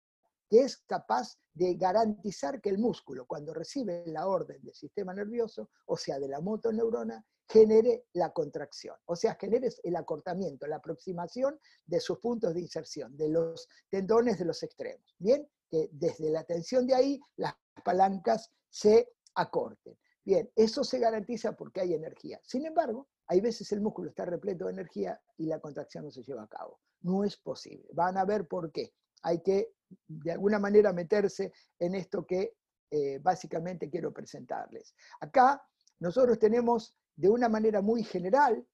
que 0.52 0.64
es 0.64 0.80
capaz 0.86 1.40
de 1.54 1.76
garantizar 1.76 2.60
que 2.60 2.70
el 2.70 2.78
músculo, 2.78 3.26
cuando 3.26 3.54
recibe 3.54 4.04
la 4.08 4.28
orden 4.28 4.62
del 4.62 4.76
sistema 4.76 5.14
nervioso, 5.14 5.70
o 5.86 5.96
sea, 5.96 6.20
de 6.20 6.28
la 6.28 6.42
motoneurona, 6.42 7.26
genere 7.48 8.04
la 8.12 8.34
contracción, 8.34 8.98
o 9.06 9.16
sea, 9.16 9.36
genere 9.40 9.70
el 9.82 9.96
acortamiento, 9.96 10.68
la 10.68 10.76
aproximación 10.76 11.58
de 11.86 12.02
sus 12.02 12.20
puntos 12.20 12.54
de 12.54 12.60
inserción, 12.60 13.16
de 13.16 13.30
los 13.30 13.66
tendones 13.90 14.40
de 14.40 14.46
los 14.46 14.62
extremos. 14.62 15.16
Bien, 15.18 15.50
que 15.70 15.88
desde 15.94 16.30
la 16.30 16.44
tensión 16.44 16.86
de 16.86 16.96
ahí 16.96 17.22
las 17.38 17.54
palancas 17.86 18.52
se 18.70 19.14
acorten. 19.36 19.98
Bien, 20.26 20.52
eso 20.54 20.84
se 20.84 21.00
garantiza 21.00 21.54
porque 21.54 21.80
hay 21.80 21.94
energía. 21.94 22.42
Sin 22.44 22.66
embargo, 22.66 23.08
hay 23.28 23.40
veces 23.40 23.72
el 23.72 23.80
músculo 23.80 24.10
está 24.10 24.26
repleto 24.26 24.66
de 24.66 24.74
energía 24.74 25.18
y 25.38 25.46
la 25.46 25.62
contracción 25.62 26.04
no 26.04 26.12
se 26.12 26.24
lleva 26.24 26.44
a 26.44 26.48
cabo. 26.48 26.82
No 27.00 27.24
es 27.24 27.38
posible. 27.38 27.88
Van 27.94 28.18
a 28.18 28.26
ver 28.26 28.50
por 28.50 28.70
qué. 28.74 28.94
Hay 29.24 29.42
que, 29.42 29.74
de 30.08 30.32
alguna 30.32 30.60
manera, 30.60 30.94
meterse 30.94 31.52
en 31.80 31.96
esto 31.96 32.26
que 32.26 32.56
eh, 32.90 33.20
básicamente 33.20 33.90
quiero 33.90 34.12
presentarles. 34.12 34.94
Acá 35.20 35.62
nosotros 36.00 36.40
tenemos 36.40 36.96
de 37.16 37.30
una 37.30 37.48
manera 37.48 37.82
muy 37.82 38.04
general 38.04 38.66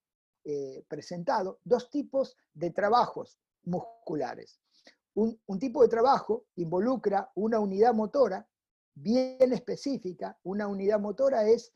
eh, 0.44 0.84
presentado 0.88 1.60
dos 1.64 1.90
tipos 1.90 2.36
de 2.54 2.72
trabajos 2.72 3.38
musculares. 3.64 4.60
Un, 5.14 5.40
un, 5.48 5.60
tipo 5.60 5.82
de 5.82 5.90
trabajo 5.90 6.46
involucra 6.56 7.32
una 7.36 7.60
unidad 7.60 7.94
motora 7.94 8.48
bien 8.96 9.52
específica. 9.52 10.38
Una 10.44 10.68
unidad 10.68 11.00
motora 11.00 11.48
es 11.48 11.74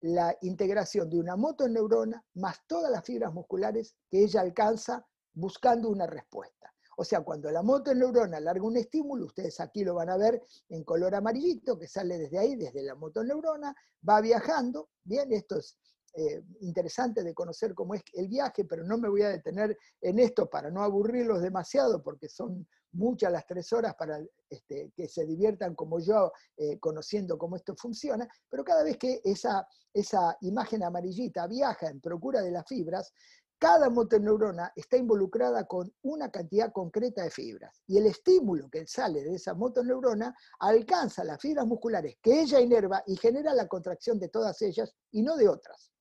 la 0.00 0.36
integración 0.42 1.08
de 1.08 1.18
una 1.18 1.36
motoneurona 1.36 2.24
más 2.34 2.58
todas 2.66 2.90
las 2.90 3.04
fibras 3.04 3.32
musculares 3.32 3.96
que 4.10 4.22
ella 4.24 4.40
alcanza 4.40 5.06
buscando 5.32 5.88
una 5.88 6.06
respuesta. 6.06 6.71
O 6.96 7.04
sea, 7.04 7.20
cuando 7.22 7.50
la 7.50 7.62
motoneurona 7.62 8.40
larga 8.40 8.64
un 8.64 8.76
estímulo, 8.76 9.26
ustedes 9.26 9.60
aquí 9.60 9.84
lo 9.84 9.94
van 9.94 10.10
a 10.10 10.16
ver 10.16 10.42
en 10.68 10.84
color 10.84 11.14
amarillito, 11.14 11.78
que 11.78 11.86
sale 11.86 12.18
desde 12.18 12.38
ahí, 12.38 12.56
desde 12.56 12.82
la 12.82 12.94
motoneurona, 12.94 13.74
va 14.08 14.20
viajando, 14.20 14.90
bien, 15.04 15.32
esto 15.32 15.58
es 15.58 15.78
eh, 16.14 16.42
interesante 16.60 17.24
de 17.24 17.32
conocer 17.32 17.74
cómo 17.74 17.94
es 17.94 18.02
el 18.12 18.28
viaje, 18.28 18.66
pero 18.66 18.84
no 18.84 18.98
me 18.98 19.08
voy 19.08 19.22
a 19.22 19.30
detener 19.30 19.78
en 20.02 20.18
esto 20.18 20.48
para 20.50 20.70
no 20.70 20.82
aburrirlos 20.82 21.40
demasiado, 21.40 22.02
porque 22.02 22.28
son 22.28 22.68
muchas 22.92 23.32
las 23.32 23.46
tres 23.46 23.72
horas 23.72 23.94
para 23.94 24.20
este, 24.50 24.92
que 24.94 25.08
se 25.08 25.24
diviertan 25.24 25.74
como 25.74 26.00
yo 26.00 26.30
eh, 26.58 26.78
conociendo 26.78 27.38
cómo 27.38 27.56
esto 27.56 27.74
funciona, 27.76 28.28
pero 28.50 28.62
cada 28.62 28.84
vez 28.84 28.98
que 28.98 29.22
esa, 29.24 29.66
esa 29.94 30.36
imagen 30.42 30.82
amarillita 30.82 31.46
viaja 31.46 31.88
en 31.88 32.00
procura 32.02 32.42
de 32.42 32.50
las 32.50 32.66
fibras, 32.66 33.12
cada 33.62 33.90
motoneurona 33.90 34.72
está 34.74 34.96
involucrada 34.96 35.68
con 35.68 35.94
una 36.02 36.32
cantidad 36.32 36.72
concreta 36.72 37.22
de 37.22 37.30
fibras 37.30 37.80
y 37.86 37.96
el 37.96 38.06
estímulo 38.06 38.68
que 38.68 38.84
sale 38.88 39.22
de 39.22 39.36
esa 39.36 39.54
motoneurona 39.54 40.34
alcanza 40.58 41.22
las 41.22 41.40
fibras 41.40 41.64
musculares 41.64 42.16
que 42.20 42.40
ella 42.40 42.58
inerva 42.58 43.04
y 43.06 43.16
genera 43.16 43.54
la 43.54 43.68
contracción 43.68 44.18
de 44.18 44.30
todas 44.30 44.60
ellas 44.62 44.92
y 45.12 45.22
no 45.22 45.36
de 45.36 45.48
otras. 45.48 45.92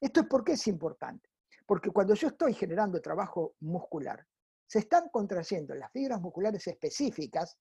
Esto 0.00 0.20
es 0.20 0.26
porque 0.30 0.52
es 0.52 0.64
importante. 0.68 1.28
Porque 1.66 1.90
cuando 1.90 2.14
yo 2.14 2.28
estoy 2.28 2.54
generando 2.54 3.00
trabajo 3.00 3.56
muscular, 3.62 4.24
se 4.64 4.78
están 4.78 5.08
contrayendo 5.08 5.74
las 5.74 5.90
fibras 5.90 6.20
musculares 6.20 6.64
específicas 6.68 7.58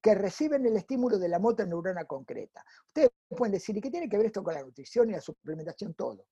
que 0.00 0.14
reciben 0.14 0.66
el 0.66 0.76
estímulo 0.76 1.18
de 1.18 1.30
la 1.30 1.40
motoneurona 1.40 2.04
concreta. 2.04 2.64
Ustedes 2.86 3.10
pueden 3.26 3.54
decir, 3.54 3.76
¿y 3.76 3.80
qué 3.80 3.90
tiene 3.90 4.08
que 4.08 4.18
ver 4.18 4.26
esto 4.26 4.44
con 4.44 4.54
la 4.54 4.62
nutrición 4.62 5.10
y 5.10 5.14
la 5.14 5.20
suplementación? 5.20 5.94
Todo. 5.94 6.28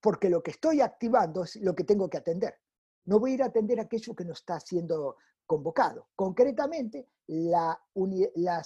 Porque 0.00 0.30
lo 0.30 0.42
que 0.42 0.52
estoy 0.52 0.80
activando 0.80 1.44
es 1.44 1.56
lo 1.56 1.74
que 1.74 1.84
tengo 1.84 2.08
que 2.08 2.18
atender. 2.18 2.54
No 3.04 3.18
voy 3.18 3.32
a 3.32 3.34
ir 3.34 3.42
a 3.42 3.46
atender 3.46 3.80
aquello 3.80 4.14
que 4.14 4.24
no 4.24 4.32
está 4.32 4.60
siendo 4.60 5.16
convocado. 5.46 6.08
Concretamente, 6.14 7.08
las 7.26 7.78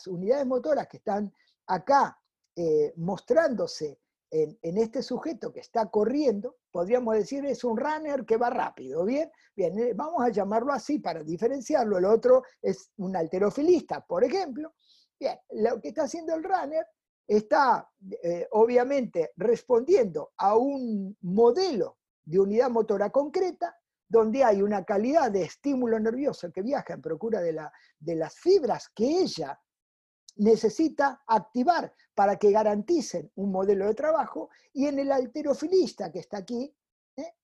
unidades 0.06 0.46
motoras 0.46 0.88
que 0.88 0.98
están 0.98 1.32
acá 1.66 2.18
eh, 2.56 2.92
mostrándose 2.96 3.98
en, 4.32 4.78
este 4.78 5.02
sujeto 5.02 5.52
que 5.52 5.60
está 5.60 5.90
corriendo, 5.90 6.56
podríamos 6.70 7.14
decir 7.14 7.44
es 7.44 7.64
un 7.64 7.76
runner 7.76 8.24
que 8.24 8.38
va 8.38 8.48
rápido, 8.48 9.04
¿bien? 9.04 9.30
Bien, 9.54 9.78
eh, 9.78 9.92
vamos 9.94 10.22
a 10.24 10.30
llamarlo 10.30 10.72
así 10.72 10.98
para 10.98 11.22
diferenciarlo. 11.22 11.98
El 11.98 12.06
otro 12.06 12.42
es 12.62 12.90
un 12.96 13.14
alterofilista, 13.14 14.00
por 14.00 14.24
ejemplo. 14.24 14.72
Bien, 15.20 15.38
lo 15.50 15.80
que 15.80 15.88
está 15.88 16.04
haciendo 16.04 16.34
el 16.34 16.42
runner 16.42 16.86
está 17.26 17.88
eh, 18.22 18.48
obviamente 18.52 19.32
respondiendo 19.36 20.32
a 20.36 20.56
un 20.56 21.16
modelo 21.22 21.98
de 22.24 22.40
unidad 22.40 22.70
motora 22.70 23.10
concreta 23.10 23.76
donde 24.08 24.44
hay 24.44 24.60
una 24.60 24.84
calidad 24.84 25.30
de 25.30 25.42
estímulo 25.42 25.98
nervioso 25.98 26.52
que 26.52 26.62
viaja 26.62 26.94
en 26.94 27.00
procura 27.00 27.40
de, 27.40 27.54
la, 27.54 27.72
de 27.98 28.16
las 28.16 28.34
fibras 28.34 28.90
que 28.90 29.06
ella 29.06 29.58
necesita 30.36 31.22
activar 31.26 31.94
para 32.14 32.36
que 32.36 32.50
garanticen 32.50 33.30
un 33.36 33.50
modelo 33.50 33.86
de 33.86 33.94
trabajo 33.94 34.50
y 34.72 34.86
en 34.86 34.98
el 34.98 35.12
alterofilista 35.12 36.12
que 36.12 36.18
está 36.18 36.38
aquí, 36.38 36.74
¿eh? 37.16 37.34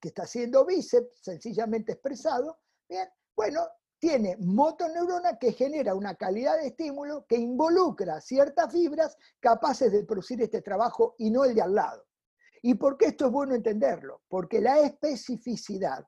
que 0.00 0.08
está 0.08 0.22
haciendo 0.22 0.64
bíceps, 0.64 1.18
sencillamente 1.20 1.92
expresado, 1.92 2.58
¿bien? 2.88 3.08
bueno, 3.34 3.66
tiene 3.98 4.36
motoneurona 4.38 5.38
que 5.38 5.52
genera 5.52 5.94
una 5.94 6.14
calidad 6.14 6.58
de 6.58 6.68
estímulo 6.68 7.24
que 7.26 7.36
involucra 7.36 8.20
ciertas 8.20 8.70
fibras 8.70 9.16
capaces 9.40 9.90
de 9.92 10.04
producir 10.04 10.40
este 10.42 10.62
trabajo 10.62 11.14
y 11.18 11.30
no 11.30 11.44
el 11.44 11.54
de 11.54 11.62
al 11.62 11.74
lado. 11.74 12.04
¿Y 12.62 12.74
por 12.74 12.96
qué 12.96 13.06
esto 13.06 13.26
es 13.26 13.32
bueno 13.32 13.54
entenderlo? 13.54 14.22
Porque 14.28 14.60
la 14.60 14.80
especificidad 14.80 16.04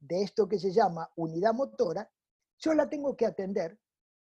de 0.00 0.22
esto 0.22 0.48
que 0.48 0.58
se 0.58 0.72
llama 0.72 1.10
unidad 1.16 1.54
motora, 1.54 2.10
yo 2.58 2.74
la 2.74 2.88
tengo 2.88 3.16
que 3.16 3.26
atender 3.26 3.78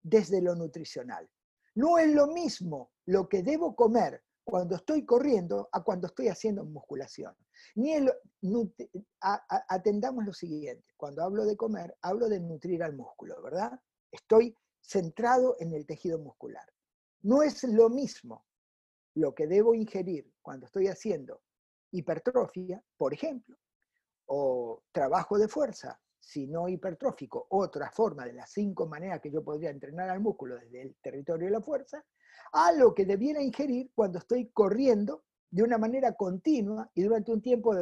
desde 0.02 0.40
lo 0.40 0.54
nutricional. 0.54 1.28
No 1.74 1.98
es 1.98 2.12
lo 2.12 2.28
mismo 2.28 2.92
lo 3.06 3.28
que 3.28 3.42
debo 3.42 3.74
comer 3.74 4.22
cuando 4.44 4.76
estoy 4.76 5.04
corriendo 5.04 5.68
a 5.72 5.82
cuando 5.82 6.06
estoy 6.06 6.28
haciendo 6.28 6.64
musculación. 6.64 7.36
Ni 7.74 7.94
atendamos 9.68 10.24
lo 10.24 10.32
siguiente, 10.32 10.94
cuando 10.96 11.22
hablo 11.22 11.44
de 11.44 11.56
comer, 11.56 11.96
hablo 12.02 12.28
de 12.28 12.40
nutrir 12.40 12.82
al 12.82 12.96
músculo, 12.96 13.40
¿verdad? 13.42 13.78
Estoy 14.10 14.56
centrado 14.80 15.56
en 15.58 15.74
el 15.74 15.86
tejido 15.86 16.18
muscular. 16.18 16.66
No 17.22 17.42
es 17.42 17.64
lo 17.64 17.88
mismo 17.88 18.46
lo 19.14 19.34
que 19.34 19.46
debo 19.46 19.74
ingerir 19.74 20.32
cuando 20.42 20.66
estoy 20.66 20.88
haciendo 20.88 21.42
hipertrofia, 21.90 22.82
por 22.96 23.14
ejemplo, 23.14 23.56
o 24.26 24.82
trabajo 24.92 25.38
de 25.38 25.48
fuerza, 25.48 26.00
si 26.18 26.46
no 26.46 26.68
hipertrófico, 26.68 27.46
otra 27.50 27.90
forma 27.90 28.26
de 28.26 28.32
las 28.32 28.50
cinco 28.50 28.86
maneras 28.86 29.20
que 29.20 29.30
yo 29.30 29.44
podría 29.44 29.70
entrenar 29.70 30.10
al 30.10 30.20
músculo 30.20 30.56
desde 30.56 30.82
el 30.82 30.96
territorio 30.96 31.46
de 31.46 31.52
la 31.52 31.60
fuerza, 31.60 32.04
a 32.52 32.72
lo 32.72 32.94
que 32.94 33.06
debiera 33.06 33.40
ingerir 33.40 33.90
cuando 33.94 34.18
estoy 34.18 34.50
corriendo 34.50 35.24
de 35.56 35.62
una 35.62 35.78
manera 35.78 36.12
continua 36.12 36.90
y 36.94 37.02
durante 37.02 37.32
un 37.32 37.40
tiempo 37.40 37.74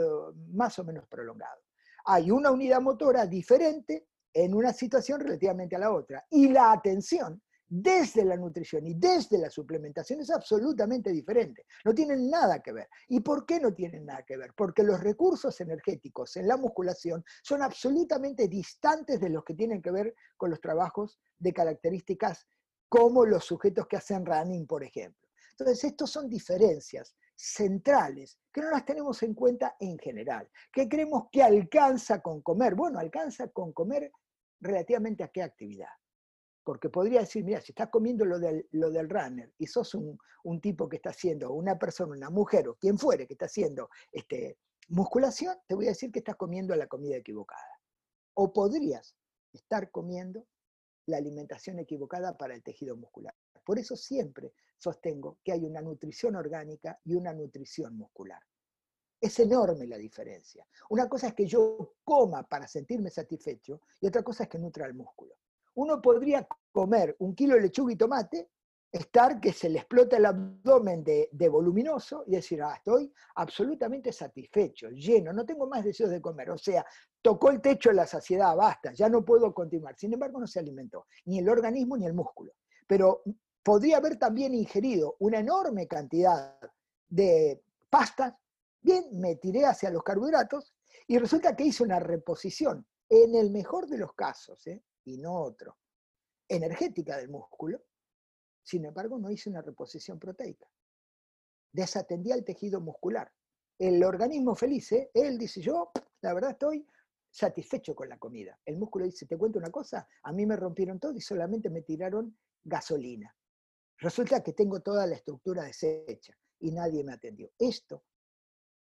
más 0.53 0.79
o 0.79 0.85
menos 0.85 1.09
prolongado. 1.09 1.61
Hay 2.05 2.31
una 2.31 2.53
unidad 2.53 2.81
motora 2.81 3.27
diferente 3.27 4.07
en 4.33 4.55
una 4.55 4.73
situación 4.73 5.19
relativamente 5.19 5.75
a 5.75 5.81
la 5.81 5.93
otra. 5.93 6.25
Y 6.31 6.51
la 6.51 6.71
atención 6.71 7.43
desde 7.67 8.25
la 8.25 8.37
nutrición 8.37 8.87
y 8.87 8.95
desde 8.95 9.39
la 9.39 9.51
suplementación 9.51 10.21
es 10.21 10.31
absolutamente 10.31 11.11
diferente. 11.11 11.67
No 11.85 11.93
tienen 11.93 12.31
nada 12.31 12.63
que 12.63 12.71
ver. 12.71 12.89
¿Y 13.09 13.19
por 13.19 13.45
qué 13.45 13.59
no 13.59 13.75
tienen 13.75 14.07
nada 14.07 14.23
que 14.23 14.37
ver? 14.37 14.53
Porque 14.57 14.85
los 14.85 15.01
recursos 15.01 15.61
energéticos 15.61 16.37
en 16.37 16.47
la 16.47 16.57
musculación 16.57 17.25
son 17.43 17.61
absolutamente 17.61 18.47
distantes 18.47 19.19
de 19.19 19.31
los 19.31 19.43
que 19.43 19.55
tienen 19.55 19.83
que 19.83 19.91
ver 19.91 20.15
con 20.37 20.51
los 20.51 20.61
trabajos 20.61 21.19
de 21.41 21.53
características 21.53 22.47
como 22.89 23.27
los 23.27 23.45
sujetos 23.45 23.89
que 23.89 23.97
hacen 23.97 24.25
running, 24.25 24.65
por 24.65 24.85
ejemplo. 24.85 25.29
Entonces, 25.59 25.83
estos 25.83 26.11
son 26.11 26.29
diferencias 26.29 27.17
centrales 27.37 28.39
que 28.53 28.61
no 28.61 28.71
las 28.71 28.85
tenemos 28.85 29.23
en 29.23 29.35
cuenta 29.35 29.77
en 29.81 29.99
general, 29.99 30.49
que 30.73 30.89
creemos 30.89 31.25
que 31.31 31.43
alcanza 31.43 32.21
con 32.21 32.41
comer. 32.43 32.75
Bueno, 32.75 32.99
alcanza 32.99 33.49
con 33.49 33.73
comer 33.73 34.13
relativamente 34.61 35.25
a 35.25 35.29
qué 35.29 35.43
actividad. 35.43 35.89
Porque 36.63 36.89
podría 36.89 37.21
decir, 37.21 37.45
mira, 37.45 37.61
si 37.61 37.73
estás 37.73 37.91
comiendo 37.91 38.25
lo 38.25 38.39
del, 38.39 38.67
lo 38.73 38.91
del 38.91 39.11
runner 39.11 39.53
y 39.59 39.67
sos 39.67 39.95
un, 39.95 40.19
tipo 40.61 40.89
que 40.89 40.97
está 40.97 41.11
haciendo, 41.11 41.53
una 41.53 41.79
persona, 41.79 42.15
una 42.15 42.31
mujer 42.31 42.69
o 42.69 42.77
quien 42.77 42.97
fuere 42.97 43.27
que 43.27 43.35
está 43.35 43.47
haciendo 43.47 43.91
este, 44.13 44.59
musculación, 44.89 45.57
te 45.67 45.75
voy 45.75 45.87
a 45.87 45.91
decir 45.91 46.11
que 46.11 46.21
estás 46.21 46.37
comiendo 46.37 46.75
la 46.77 46.87
comida 46.87 47.17
equivocada. 47.17 47.81
O 48.35 48.53
podrías 48.53 49.15
estar 49.53 49.91
comiendo 49.91 50.47
la 51.07 51.17
alimentación 51.17 51.79
equivocada 51.79 52.37
para 52.37 52.55
el 52.55 52.63
tejido 52.63 52.97
muscular. 52.97 53.35
Por 53.65 53.79
eso 53.79 53.97
siempre 53.97 54.53
sostengo 54.79 55.39
que 55.43 55.53
hay 55.53 55.65
una 55.65 55.81
nutrición 55.81 56.37
orgánica 56.37 56.99
y 57.05 57.15
una 57.15 57.33
nutrición 57.33 57.97
muscular. 57.97 58.41
Es 59.21 59.39
enorme 59.39 59.87
la 59.87 59.97
diferencia. 59.97 60.67
Una 60.91 61.09
cosa 61.09 61.29
es 61.29 61.35
que 61.35 61.47
yo 61.47 61.95
coma 62.05 62.43
para 62.43 62.69
sentirme 62.69 63.11
satisfecho 63.11 63.81
y 64.01 64.07
otra 64.07 64.23
cosa 64.23 64.45
es 64.45 64.51
que 64.51 64.59
nutra 64.59 64.87
el 64.87 64.95
músculo. 64.95 65.35
Uno 65.77 66.01
podría 66.01 66.47
comer 66.73 67.17
un 67.21 67.35
kilo 67.35 67.55
de 67.55 67.63
lechuga 67.63 67.93
y 67.93 67.97
tomate, 67.97 68.51
estar 68.95 69.41
que 69.41 69.53
se 69.53 69.69
le 69.69 69.81
explota 69.81 70.17
el 70.17 70.27
abdomen 70.27 71.03
de, 71.03 71.49
voluminoso 71.49 72.23
y 72.29 72.37
decir, 72.37 72.63
ah, 72.63 72.75
estoy 72.77 73.13
absolutamente 73.35 74.13
satisfecho, 74.13 74.89
lleno, 74.91 75.33
no 75.33 75.45
tengo 75.45 75.67
más 75.67 75.85
deseos 75.85 76.11
de 76.11 76.21
comer. 76.21 76.51
O 76.51 76.59
sea, 76.59 76.87
tocó 77.21 77.51
el 77.51 77.61
techo 77.61 77.89
de 77.89 77.97
la 77.97 78.07
saciedad, 78.07 78.55
basta, 78.55 78.93
ya 78.93 79.09
no 79.09 79.25
puedo 79.25 79.53
continuar. 79.53 79.97
Sin 79.99 80.13
embargo, 80.13 80.39
no 80.39 80.47
se 80.47 80.61
alimentó, 80.61 81.07
ni 81.25 81.41
el 81.41 81.49
organismo 81.49 81.97
ni 81.97 82.07
el 82.07 82.15
músculo. 82.15 82.53
Pero 82.87 83.25
podría 83.65 83.97
haber 83.97 84.17
también 84.17 84.55
ingerido 84.55 85.17
una 85.19 85.41
enorme 85.41 85.89
cantidad 85.89 86.57
de 87.09 87.65
pastas, 87.91 88.33
bien, 88.81 89.07
me 89.19 89.35
tiré 89.37 89.67
hacia 89.67 89.91
los 89.91 90.05
carbohidratos 90.05 90.73
y 91.09 91.19
resulta 91.19 91.57
que 91.57 91.65
hice 91.65 91.83
una 91.83 91.99
reposición, 91.99 92.87
en 93.09 93.35
el 93.35 93.51
mejor 93.51 93.89
de 93.89 93.99
los 93.99 94.15
casos, 94.15 94.65
¿eh? 94.69 94.85
y 95.05 95.19
no 95.19 95.35
otro, 95.35 95.79
energética 96.49 97.17
del 97.17 97.29
músculo, 97.29 97.83
sin 98.65 98.85
embargo 98.87 99.19
no 99.19 99.31
hice 99.31 99.51
una 99.51 99.63
reposición 99.63 100.19
proteica. 100.19 100.67
Desatendía 101.71 102.35
el 102.35 102.45
tejido 102.45 102.81
muscular. 102.81 103.31
El 103.79 104.03
organismo 104.03 104.55
feliz, 104.55 104.91
¿eh? 104.93 105.11
él 105.13 105.39
dice, 105.39 105.61
yo 105.61 105.93
la 106.23 106.33
verdad 106.33 106.53
estoy 106.53 106.87
satisfecho 107.31 107.95
con 107.95 108.09
la 108.09 108.19
comida. 108.19 108.59
El 108.65 108.79
músculo 108.79 109.05
dice, 109.05 109.27
te 109.27 109.37
cuento 109.37 109.59
una 109.59 109.71
cosa, 109.71 110.09
a 110.23 110.33
mí 110.33 110.47
me 110.47 110.57
rompieron 110.57 110.99
todo 110.99 111.15
y 111.15 111.21
solamente 111.21 111.69
me 111.69 111.83
tiraron 111.83 112.37
gasolina. 112.63 113.37
Resulta 113.99 114.43
que 114.43 114.53
tengo 114.53 114.81
toda 114.81 115.07
la 115.07 115.17
estructura 115.17 115.65
deshecha 115.65 116.37
y 116.61 116.73
nadie 116.73 117.05
me 117.05 117.13
atendió. 117.13 117.51
Esto 117.59 118.05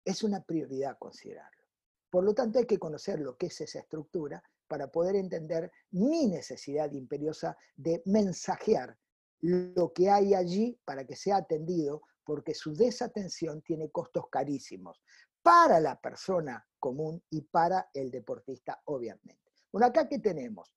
es 0.05 0.23
una 0.23 0.41
prioridad 0.43 0.97
considerarlo. 0.97 1.63
Por 2.09 2.23
lo 2.23 2.33
tanto, 2.33 2.59
hay 2.59 2.65
que 2.65 2.77
conocer 2.77 3.19
lo 3.19 3.35
que 3.35 3.47
es 3.47 3.59
esa 3.61 3.79
estructura 3.79 4.43
para 4.67 4.87
poder 4.87 5.15
entender 5.15 5.71
mi 5.91 6.27
necesidad 6.27 6.91
imperiosa 6.91 7.57
de 7.75 8.01
mensajear 8.05 8.97
lo 9.43 9.91
que 9.91 10.09
hay 10.09 10.33
allí 10.33 10.79
para 10.85 11.05
que 11.05 11.17
sea 11.17 11.37
atendido, 11.37 12.03
porque 12.23 12.53
su 12.53 12.73
desatención 12.73 13.61
tiene 13.61 13.91
costos 13.91 14.29
carísimos 14.29 15.01
para 15.41 15.81
la 15.81 15.99
persona 15.99 16.65
común 16.79 17.21
y 17.29 17.41
para 17.41 17.89
el 17.93 18.09
deportista, 18.09 18.81
obviamente. 18.85 19.51
Bueno, 19.71 19.87
acá 19.87 20.07
que 20.07 20.19
tenemos 20.19 20.73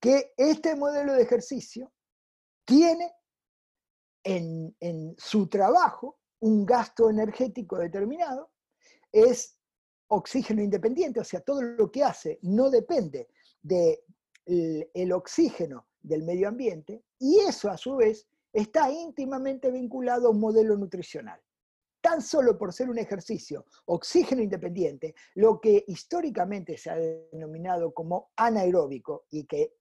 que 0.00 0.32
este 0.36 0.74
modelo 0.74 1.12
de 1.12 1.22
ejercicio 1.22 1.92
tiene 2.64 3.12
en, 4.24 4.74
en 4.80 5.14
su 5.18 5.46
trabajo 5.48 6.20
un 6.40 6.64
gasto 6.64 7.10
energético 7.10 7.76
determinado, 7.76 8.50
es 9.12 9.58
oxígeno 10.08 10.62
independiente, 10.62 11.20
o 11.20 11.24
sea, 11.24 11.40
todo 11.40 11.60
lo 11.60 11.90
que 11.90 12.02
hace 12.02 12.38
no 12.42 12.70
depende 12.70 13.28
del 13.60 15.12
oxígeno 15.12 15.86
del 16.00 16.22
medio 16.22 16.48
ambiente, 16.48 17.04
y 17.22 17.38
eso 17.38 17.70
a 17.70 17.76
su 17.76 17.94
vez 17.94 18.26
está 18.52 18.90
íntimamente 18.90 19.70
vinculado 19.70 20.26
a 20.26 20.30
un 20.30 20.40
modelo 20.40 20.76
nutricional. 20.76 21.40
Tan 22.00 22.20
solo 22.20 22.58
por 22.58 22.72
ser 22.72 22.90
un 22.90 22.98
ejercicio 22.98 23.64
oxígeno 23.84 24.42
independiente, 24.42 25.14
lo 25.36 25.60
que 25.60 25.84
históricamente 25.86 26.76
se 26.76 26.90
ha 26.90 26.96
denominado 26.96 27.94
como 27.94 28.32
anaeróbico 28.34 29.26
y 29.30 29.44
que 29.44 29.72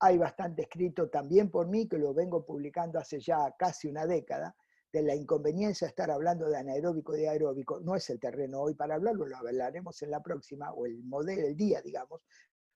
hay 0.00 0.16
bastante 0.16 0.62
escrito 0.62 1.10
también 1.10 1.50
por 1.50 1.68
mí, 1.68 1.86
que 1.86 1.98
lo 1.98 2.14
vengo 2.14 2.46
publicando 2.46 2.98
hace 2.98 3.20
ya 3.20 3.54
casi 3.58 3.88
una 3.88 4.06
década, 4.06 4.56
de 4.90 5.02
la 5.02 5.14
inconveniencia 5.14 5.86
de 5.86 5.90
estar 5.90 6.10
hablando 6.10 6.48
de 6.48 6.56
anaeróbico 6.56 7.14
y 7.14 7.20
de 7.20 7.28
aeróbico, 7.28 7.80
no 7.80 7.94
es 7.94 8.08
el 8.08 8.18
terreno 8.18 8.60
hoy 8.60 8.74
para 8.74 8.94
hablarlo, 8.94 9.26
lo 9.26 9.36
hablaremos 9.36 10.00
en 10.02 10.10
la 10.12 10.22
próxima, 10.22 10.72
o 10.72 10.86
el 10.86 11.02
modelo, 11.02 11.46
el 11.46 11.56
día, 11.56 11.82
digamos, 11.82 12.22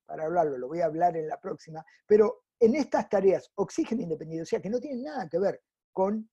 para 0.05 0.25
hablarlo, 0.25 0.59
lo 0.59 0.69
voy 0.69 0.81
a 0.81 0.87
hablar 0.87 1.17
en 1.17 1.29
la 1.29 1.41
próxima, 1.41 1.85
pero 2.07 2.48
en 2.61 2.75
estas 2.75 3.09
tareas, 3.09 3.51
oxígeno 3.55 4.03
independiente, 4.03 4.43
o 4.43 4.47
sea, 4.47 4.61
que 4.61 4.71
no 4.71 4.81
tienen 4.81 5.03
nada 5.03 5.29
que 5.29 5.39
ver 5.39 5.63
con 5.93 6.29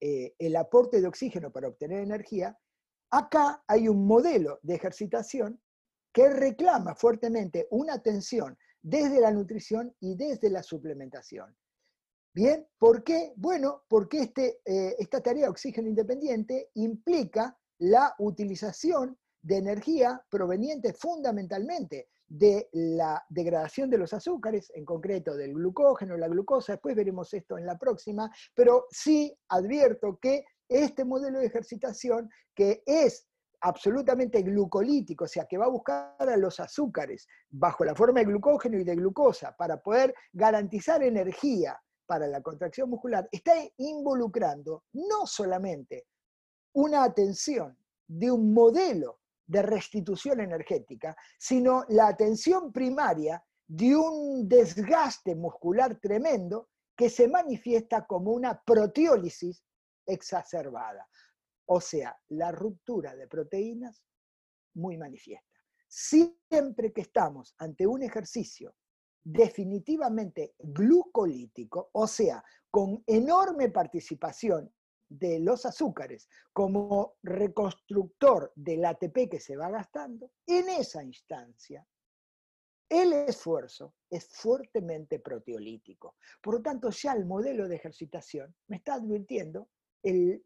eh, 0.00 0.34
el 0.38 0.56
aporte 0.56 1.00
de 1.00 1.08
oxígeno 1.08 1.50
para 1.50 1.68
obtener 1.68 2.00
energía, 2.00 2.56
acá 3.10 3.62
hay 3.66 3.88
un 3.88 4.06
modelo 4.06 4.58
de 4.62 4.74
ejercitación 4.74 5.60
que 6.12 6.28
reclama 6.30 6.94
fuertemente 6.94 7.66
una 7.70 7.94
atención 7.94 8.56
desde 8.82 9.20
la 9.20 9.30
nutrición 9.30 9.94
y 10.00 10.14
desde 10.16 10.50
la 10.50 10.62
suplementación. 10.62 11.56
Bien, 12.34 12.66
¿por 12.78 13.02
qué? 13.02 13.32
Bueno, 13.36 13.84
porque 13.88 14.20
este, 14.20 14.60
eh, 14.64 14.94
esta 14.98 15.20
tarea 15.20 15.50
oxígeno 15.50 15.88
independiente 15.88 16.70
implica 16.74 17.58
la 17.78 18.14
utilización 18.18 19.18
de 19.42 19.56
energía 19.56 20.22
proveniente 20.28 20.92
fundamentalmente 20.92 22.08
de 22.28 22.68
la 22.72 23.24
degradación 23.28 23.88
de 23.90 23.98
los 23.98 24.12
azúcares, 24.12 24.70
en 24.74 24.84
concreto 24.84 25.34
del 25.34 25.54
glucógeno, 25.54 26.16
la 26.16 26.28
glucosa, 26.28 26.72
después 26.72 26.94
veremos 26.94 27.32
esto 27.32 27.56
en 27.56 27.66
la 27.66 27.78
próxima, 27.78 28.30
pero 28.54 28.86
sí 28.90 29.34
advierto 29.48 30.18
que 30.20 30.44
este 30.68 31.04
modelo 31.04 31.38
de 31.38 31.46
ejercitación, 31.46 32.28
que 32.54 32.82
es 32.84 33.26
absolutamente 33.60 34.42
glucolítico, 34.42 35.24
o 35.24 35.28
sea, 35.28 35.46
que 35.46 35.58
va 35.58 35.64
a 35.64 35.70
buscar 35.70 36.14
a 36.18 36.36
los 36.36 36.60
azúcares 36.60 37.26
bajo 37.48 37.84
la 37.84 37.94
forma 37.94 38.20
de 38.20 38.26
glucógeno 38.26 38.78
y 38.78 38.84
de 38.84 38.94
glucosa 38.94 39.56
para 39.56 39.80
poder 39.80 40.14
garantizar 40.32 41.02
energía 41.02 41.80
para 42.06 42.26
la 42.26 42.40
contracción 42.40 42.88
muscular 42.88 43.28
está 43.30 43.52
involucrando 43.76 44.84
no 44.92 45.26
solamente 45.26 46.06
una 46.72 47.04
atención 47.04 47.76
de 48.06 48.30
un 48.30 48.54
modelo 48.54 49.20
de 49.48 49.62
restitución 49.62 50.40
energética, 50.40 51.16
sino 51.38 51.84
la 51.88 52.08
atención 52.08 52.70
primaria 52.70 53.42
de 53.66 53.96
un 53.96 54.48
desgaste 54.48 55.34
muscular 55.34 55.98
tremendo 56.00 56.68
que 56.94 57.08
se 57.10 57.28
manifiesta 57.28 58.06
como 58.06 58.32
una 58.32 58.62
proteólisis 58.62 59.64
exacerbada, 60.06 61.08
o 61.66 61.80
sea, 61.80 62.16
la 62.28 62.52
ruptura 62.52 63.14
de 63.14 63.26
proteínas 63.26 64.04
muy 64.74 64.96
manifiesta. 64.96 65.46
Siempre 65.88 66.92
que 66.92 67.02
estamos 67.02 67.54
ante 67.58 67.86
un 67.86 68.02
ejercicio 68.02 68.74
definitivamente 69.24 70.54
glucolítico, 70.58 71.90
o 71.92 72.06
sea, 72.06 72.42
con 72.70 73.02
enorme 73.06 73.70
participación 73.70 74.72
de 75.08 75.38
los 75.40 75.64
azúcares 75.66 76.28
como 76.52 77.16
reconstructor 77.22 78.52
del 78.54 78.84
ATP 78.84 79.28
que 79.30 79.40
se 79.40 79.56
va 79.56 79.70
gastando, 79.70 80.30
en 80.46 80.68
esa 80.68 81.02
instancia 81.02 81.86
el 82.88 83.12
esfuerzo 83.12 83.94
es 84.08 84.26
fuertemente 84.28 85.18
proteolítico. 85.18 86.16
Por 86.40 86.54
lo 86.54 86.62
tanto, 86.62 86.90
ya 86.90 87.12
el 87.12 87.26
modelo 87.26 87.68
de 87.68 87.76
ejercitación 87.76 88.54
me 88.68 88.76
está 88.76 88.94
advirtiendo 88.94 89.68
el 90.02 90.42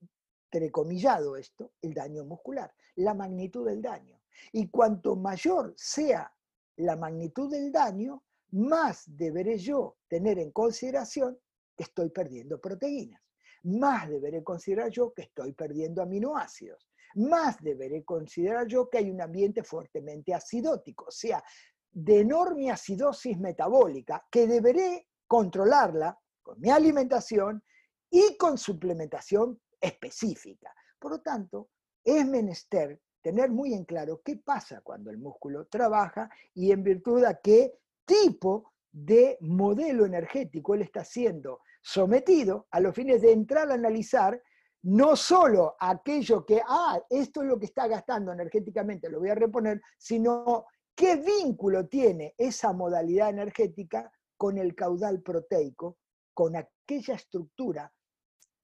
entrecomillado 0.50 1.36
esto, 1.36 1.72
el 1.80 1.94
daño 1.94 2.24
muscular, 2.24 2.74
la 2.96 3.14
magnitud 3.14 3.66
del 3.66 3.80
daño. 3.80 4.20
Y 4.52 4.68
cuanto 4.68 5.16
mayor 5.16 5.72
sea 5.76 6.32
la 6.76 6.96
magnitud 6.96 7.50
del 7.50 7.70
daño, 7.70 8.22
más 8.50 9.04
deberé 9.06 9.56
yo 9.58 9.96
tener 10.08 10.38
en 10.38 10.50
consideración 10.50 11.38
que 11.76 11.84
estoy 11.84 12.10
perdiendo 12.10 12.60
proteínas, 12.60 13.22
más 13.64 14.08
deberé 14.08 14.42
considerar 14.42 14.90
yo 14.90 15.12
que 15.12 15.22
estoy 15.22 15.52
perdiendo 15.52 16.02
aminoácidos, 16.02 16.88
más 17.14 17.62
deberé 17.62 18.04
considerar 18.04 18.66
yo 18.66 18.88
que 18.88 18.98
hay 18.98 19.10
un 19.10 19.20
ambiente 19.20 19.62
fuertemente 19.62 20.34
acidótico, 20.34 21.06
o 21.08 21.10
sea, 21.10 21.42
de 21.90 22.20
enorme 22.20 22.70
acidosis 22.70 23.38
metabólica, 23.38 24.26
que 24.30 24.46
deberé 24.46 25.08
controlarla 25.26 26.18
con 26.42 26.60
mi 26.60 26.70
alimentación 26.70 27.62
y 28.10 28.36
con 28.36 28.58
suplementación 28.58 29.60
específica. 29.80 30.74
Por 30.98 31.12
lo 31.12 31.20
tanto, 31.20 31.70
es 32.04 32.26
menester 32.26 33.00
tener 33.20 33.50
muy 33.50 33.74
en 33.74 33.84
claro 33.84 34.20
qué 34.24 34.36
pasa 34.36 34.80
cuando 34.82 35.10
el 35.10 35.18
músculo 35.18 35.66
trabaja 35.66 36.28
y 36.54 36.72
en 36.72 36.82
virtud 36.82 37.24
a 37.24 37.40
qué 37.40 37.72
tipo 38.04 38.72
de 38.90 39.38
modelo 39.40 40.04
energético 40.04 40.74
él 40.74 40.82
está 40.82 41.04
siendo 41.04 41.60
sometido 41.82 42.68
a 42.70 42.80
los 42.80 42.94
fines 42.94 43.20
de 43.20 43.32
entrar 43.32 43.70
a 43.70 43.74
analizar 43.74 44.40
no 44.84 45.14
solo 45.14 45.76
aquello 45.78 46.44
que, 46.44 46.60
ah, 46.66 47.00
esto 47.10 47.42
es 47.42 47.48
lo 47.48 47.58
que 47.58 47.66
está 47.66 47.86
gastando 47.86 48.32
energéticamente, 48.32 49.08
lo 49.08 49.20
voy 49.20 49.30
a 49.30 49.34
reponer, 49.34 49.80
sino 49.98 50.66
qué 50.94 51.16
vínculo 51.16 51.86
tiene 51.86 52.34
esa 52.36 52.72
modalidad 52.72 53.30
energética 53.30 54.10
con 54.36 54.58
el 54.58 54.74
caudal 54.74 55.22
proteico, 55.22 55.98
con 56.34 56.56
aquella 56.56 57.14
estructura 57.14 57.92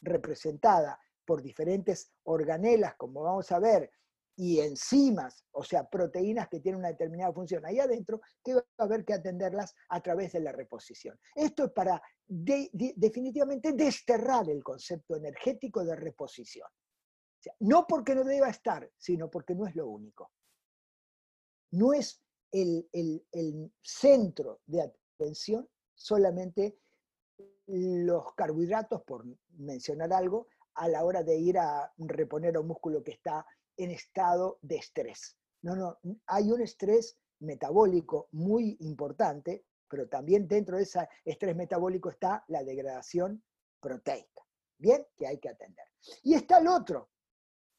representada 0.01 0.99
por 1.25 1.43
diferentes 1.43 2.13
organelas, 2.25 2.95
como 2.97 3.23
vamos 3.23 3.53
a 3.53 3.59
ver, 3.59 3.91
y 4.39 4.61
enzimas, 4.61 5.45
o 5.51 5.65
sea, 5.65 5.89
proteínas 5.89 6.49
que 6.49 6.61
tienen 6.61 6.79
una 6.79 6.91
determinada 6.91 7.33
función 7.33 7.67
ahí 7.67 7.81
adentro, 7.81 8.21
que 8.45 8.55
va 8.55 8.65
a 8.79 8.85
haber 8.85 9.05
que 9.05 9.15
atenderlas 9.15 9.75
a 9.89 10.01
través 10.01 10.31
de 10.31 10.39
la 10.39 10.53
reposición. 10.53 11.19
Esto 11.35 11.65
es 11.65 11.73
para 11.73 12.01
definitivamente 12.25 13.73
desterrar 13.73 14.49
el 14.49 14.63
concepto 14.63 15.17
energético 15.17 15.85
de 15.85 15.97
reposición. 15.97 16.69
no 17.61 17.85
porque 17.89 18.15
no 18.15 18.23
deba 18.23 18.49
estar, 18.49 18.89
sino 18.97 19.29
porque 19.29 19.57
no 19.57 19.67
es 19.67 19.75
lo 19.75 19.89
único. 19.89 20.31
No 21.73 21.93
es 21.93 22.23
el, 22.53 22.89
el 22.93 23.73
centro 23.83 24.61
de 24.67 24.83
atención 24.83 25.69
solamente 25.97 26.79
los 27.67 28.35
carbohidratos, 28.35 29.03
por 29.03 29.25
mencionar 29.57 30.13
algo, 30.13 30.47
a 30.75 30.87
la 30.89 31.05
hora 31.05 31.25
de 31.25 31.37
ir 31.37 31.59
a 31.59 31.93
reponer 31.99 32.57
a 32.57 32.61
un 32.61 32.69
músculo 32.69 33.03
que 33.03 33.11
está 33.11 33.45
en 33.79 33.93
estado 33.93 34.59
de 34.61 34.77
estrés. 34.77 35.37
No, 35.63 35.75
no, 35.75 35.99
hay 36.27 36.51
un 36.53 36.61
estrés 36.61 37.19
metabólico 37.41 38.29
muy 38.33 38.77
importante, 38.81 39.65
pero 39.89 40.09
también 40.09 40.47
dentro 40.47 40.77
de 40.77 40.83
ese 40.83 41.09
estrés 41.25 41.57
metabólico 41.57 42.11
está 42.11 42.45
la 42.49 42.63
degradación 42.63 43.43
proteica, 43.81 44.43
¿bien? 44.77 45.07
Que 45.17 45.27
hay 45.27 45.39
que 45.39 45.49
atender. 45.49 45.87
Y 46.25 46.35
está 46.35 46.59
el 46.59 46.69
otro, 46.69 47.11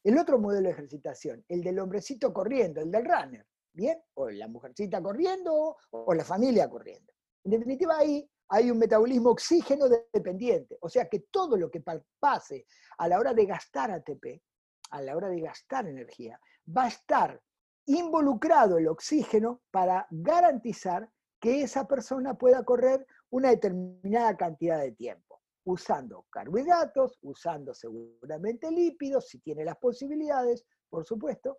el 0.02 0.18
otro 0.18 0.38
modelo 0.38 0.66
de 0.68 0.72
ejercitación, 0.72 1.44
el 1.48 1.62
del 1.62 1.78
hombrecito 1.78 2.32
corriendo, 2.32 2.80
el 2.80 2.90
del 2.90 3.04
runner, 3.04 3.46
¿bien? 3.72 4.02
O 4.14 4.30
la 4.30 4.48
mujercita 4.48 5.02
corriendo 5.02 5.76
o 5.90 6.14
la 6.14 6.24
familia 6.24 6.68
corriendo. 6.68 7.12
En 7.44 7.52
definitiva, 7.52 7.98
ahí 7.98 8.28
hay 8.48 8.70
un 8.70 8.78
metabolismo 8.78 9.30
oxígeno 9.30 9.86
dependiente, 10.12 10.76
o 10.80 10.88
sea 10.88 11.08
que 11.08 11.20
todo 11.30 11.56
lo 11.56 11.70
que 11.70 11.82
pase 12.18 12.66
a 12.98 13.08
la 13.08 13.18
hora 13.18 13.32
de 13.32 13.46
gastar 13.46 13.90
ATP 13.92 14.42
a 14.90 15.02
la 15.02 15.16
hora 15.16 15.28
de 15.28 15.40
gastar 15.40 15.86
energía, 15.86 16.40
va 16.76 16.84
a 16.84 16.88
estar 16.88 17.40
involucrado 17.86 18.78
el 18.78 18.88
oxígeno 18.88 19.62
para 19.70 20.06
garantizar 20.10 21.10
que 21.40 21.62
esa 21.62 21.86
persona 21.86 22.34
pueda 22.34 22.62
correr 22.64 23.06
una 23.30 23.50
determinada 23.50 24.36
cantidad 24.36 24.80
de 24.80 24.92
tiempo, 24.92 25.40
usando 25.64 26.26
carbohidratos, 26.30 27.18
usando 27.22 27.74
seguramente 27.74 28.70
lípidos, 28.70 29.28
si 29.28 29.38
tiene 29.40 29.64
las 29.64 29.78
posibilidades, 29.78 30.64
por 30.88 31.04
supuesto, 31.04 31.58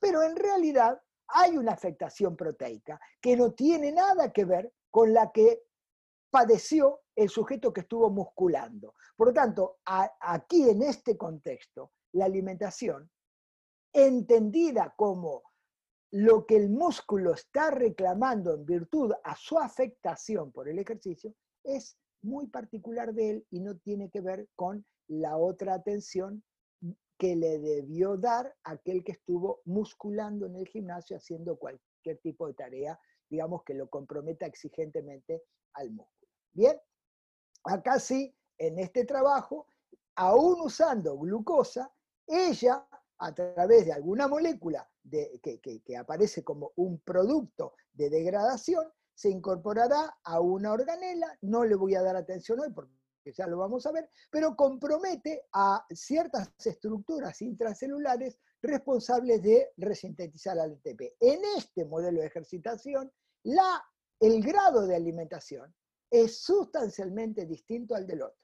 pero 0.00 0.22
en 0.22 0.34
realidad 0.34 1.00
hay 1.28 1.56
una 1.56 1.72
afectación 1.72 2.36
proteica 2.36 2.98
que 3.20 3.36
no 3.36 3.52
tiene 3.52 3.92
nada 3.92 4.32
que 4.32 4.44
ver 4.44 4.72
con 4.90 5.12
la 5.12 5.30
que 5.30 5.62
padeció 6.30 7.02
el 7.14 7.28
sujeto 7.28 7.72
que 7.72 7.82
estuvo 7.82 8.10
musculando. 8.10 8.94
Por 9.16 9.28
lo 9.28 9.32
tanto, 9.32 9.78
aquí 9.84 10.68
en 10.68 10.82
este 10.82 11.16
contexto, 11.16 11.92
la 12.12 12.24
alimentación, 12.24 13.10
entendida 13.92 14.94
como 14.96 15.42
lo 16.12 16.44
que 16.44 16.56
el 16.56 16.70
músculo 16.70 17.34
está 17.34 17.70
reclamando 17.70 18.54
en 18.54 18.66
virtud 18.66 19.12
a 19.22 19.36
su 19.36 19.58
afectación 19.58 20.50
por 20.50 20.68
el 20.68 20.78
ejercicio, 20.78 21.34
es 21.62 21.96
muy 22.22 22.48
particular 22.48 23.14
de 23.14 23.30
él 23.30 23.46
y 23.50 23.60
no 23.60 23.76
tiene 23.78 24.10
que 24.10 24.20
ver 24.20 24.48
con 24.56 24.84
la 25.06 25.36
otra 25.36 25.74
atención 25.74 26.42
que 27.18 27.36
le 27.36 27.58
debió 27.58 28.16
dar 28.16 28.56
aquel 28.64 29.04
que 29.04 29.12
estuvo 29.12 29.60
musculando 29.66 30.46
en 30.46 30.56
el 30.56 30.66
gimnasio 30.66 31.16
haciendo 31.16 31.58
cualquier 31.58 32.18
tipo 32.22 32.46
de 32.46 32.54
tarea, 32.54 32.98
digamos, 33.28 33.62
que 33.62 33.74
lo 33.74 33.88
comprometa 33.88 34.46
exigentemente 34.46 35.42
al 35.74 35.90
músculo. 35.90 36.32
Bien, 36.52 36.80
acá 37.64 38.00
sí, 38.00 38.34
en 38.58 38.78
este 38.78 39.04
trabajo, 39.04 39.66
aún 40.16 40.62
usando 40.62 41.16
glucosa, 41.18 41.92
ella, 42.30 42.86
a 43.18 43.34
través 43.34 43.86
de 43.86 43.92
alguna 43.92 44.28
molécula 44.28 44.88
que, 45.42 45.96
aparece 45.96 46.44
como 46.44 46.72
un 46.76 47.00
producto 47.00 47.74
de 47.92 48.08
degradación, 48.08 48.86
se 49.14 49.28
incorporará 49.28 50.18
a 50.24 50.40
una 50.40 50.72
organela, 50.72 51.36
no 51.42 51.64
le 51.64 51.74
voy 51.74 51.94
a 51.94 52.02
dar 52.02 52.16
atención 52.16 52.60
hoy 52.60 52.72
porque 52.72 52.92
ya 53.36 53.46
lo 53.46 53.58
vamos 53.58 53.84
a 53.84 53.92
ver, 53.92 54.08
pero 54.30 54.56
compromete 54.56 55.46
a 55.52 55.84
ciertas 55.90 56.52
estructuras 56.64 57.42
intracelulares 57.42 58.38
responsables 58.62 59.42
de 59.42 59.72
resintetizar 59.76 60.58
al 60.58 60.72
ATP. 60.72 61.16
En 61.20 61.40
este 61.56 61.84
modelo 61.84 62.20
de 62.20 62.26
ejercitación, 62.26 63.12
el 63.44 64.42
grado 64.42 64.86
de 64.86 64.96
alimentación 64.96 65.74
es 66.10 66.38
sustancialmente 66.42 67.46
distinto 67.46 67.94
al 67.94 68.06
del 68.06 68.22
otro. 68.22 68.38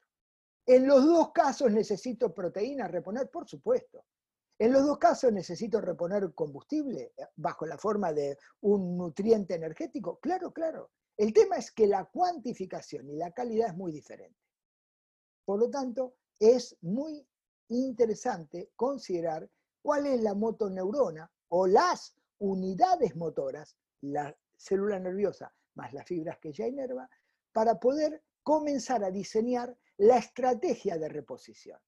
En 0.67 0.87
los 0.87 1.05
dos 1.05 1.33
casos 1.33 1.71
necesito 1.71 2.35
proteína 2.35 2.89
reponer, 2.89 3.31
por 3.31 3.49
supuesto. 3.49 4.05
En 4.59 4.73
los 4.73 4.85
dos 4.85 4.99
casos 4.99 5.33
necesito 5.33 5.81
reponer 5.81 6.35
combustible 6.35 7.13
eh, 7.17 7.27
bajo 7.37 7.67
la 7.67 7.79
forma 7.79 8.13
de 8.13 8.39
un 8.63 8.97
nutriente 8.97 9.55
energético. 9.55 10.19
Claro, 10.19 10.53
claro. 10.53 10.91
El 11.17 11.33
tema 11.33 11.57
es 11.57 11.71
que 11.71 11.87
la 11.87 12.05
cuantificación 12.07 13.09
y 13.11 13.17
la 13.17 13.31
calidad 13.31 13.69
es 13.69 13.77
muy 13.77 13.93
diferente. 13.93 14.39
Por 15.45 15.61
lo 15.61 15.71
tanto, 15.71 16.17
es 16.41 16.77
muy 16.83 17.27
interesante 17.69 18.73
considerar 18.77 19.49
cuál 19.81 20.07
es 20.07 20.21
la 20.21 20.35
motoneurona 20.35 21.31
o 21.49 21.67
las 21.67 22.17
unidades 22.39 23.15
motoras, 23.15 23.77
la 24.01 24.37
célula 24.57 24.99
nerviosa 24.99 25.55
más 25.77 25.93
las 25.93 26.07
fibras 26.07 26.39
que 26.39 26.53
ya 26.53 26.67
inerva, 26.67 27.09
para 27.53 27.79
poder 27.79 28.23
comenzar 28.43 29.05
a 29.05 29.11
diseñar 29.11 29.77
la 29.99 30.19
estrategia 30.19 30.99
de 30.99 31.09
reposición. 31.09 31.79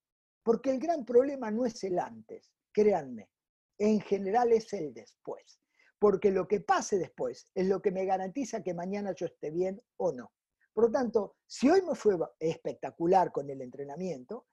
Porque 0.43 0.71
el 0.71 0.79
gran 0.79 1.05
problema 1.05 1.51
no 1.51 1.65
es 1.65 1.83
el 1.83 1.99
antes, 1.99 2.51
créanme, 2.71 3.29
en 3.77 4.01
general 4.01 4.51
es 4.51 4.71
el 4.73 4.93
después. 4.93 5.59
Porque 5.99 6.31
lo 6.31 6.47
que 6.47 6.61
pase 6.61 6.97
después 6.97 7.51
es 7.53 7.67
lo 7.67 7.81
que 7.81 7.91
me 7.91 8.05
garantiza 8.05 8.63
que 8.63 8.73
mañana 8.73 9.13
yo 9.13 9.25
esté 9.25 9.51
bien 9.51 9.81
o 9.97 10.13
no. 10.13 10.31
Por 10.73 10.85
lo 10.85 10.91
tanto, 10.91 11.35
si 11.45 11.69
hoy 11.69 11.81
me 11.81 11.93
fue 11.93 12.15
espectacular 12.39 13.33
con 13.33 13.49
el 13.49 13.61
entrenamiento, 13.61 14.47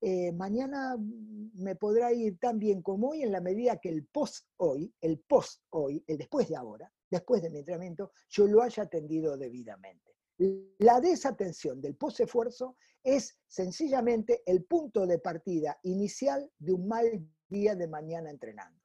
eh, 0.00 0.30
mañana 0.30 0.96
me 0.98 1.74
podrá 1.74 2.12
ir 2.12 2.38
tan 2.38 2.60
bien 2.60 2.80
como 2.80 3.10
hoy 3.10 3.22
en 3.22 3.32
la 3.32 3.40
medida 3.40 3.78
que 3.78 3.88
el 3.88 4.06
post 4.06 4.46
hoy, 4.58 4.94
el 5.00 5.18
post 5.18 5.62
hoy, 5.70 6.04
el 6.06 6.18
después 6.18 6.48
de 6.48 6.56
ahora, 6.56 6.92
después 7.10 7.42
de 7.42 7.50
mi 7.50 7.58
entrenamiento, 7.58 8.12
yo 8.28 8.46
lo 8.46 8.62
haya 8.62 8.84
atendido 8.84 9.36
debidamente. 9.36 10.13
La 10.38 11.00
desatención 11.00 11.80
del 11.80 11.96
post-esfuerzo 11.96 12.76
es 13.02 13.38
sencillamente 13.46 14.42
el 14.46 14.64
punto 14.64 15.06
de 15.06 15.18
partida 15.18 15.78
inicial 15.82 16.50
de 16.58 16.72
un 16.72 16.88
mal 16.88 17.28
día 17.48 17.76
de 17.76 17.86
mañana 17.86 18.30
entrenando. 18.30 18.80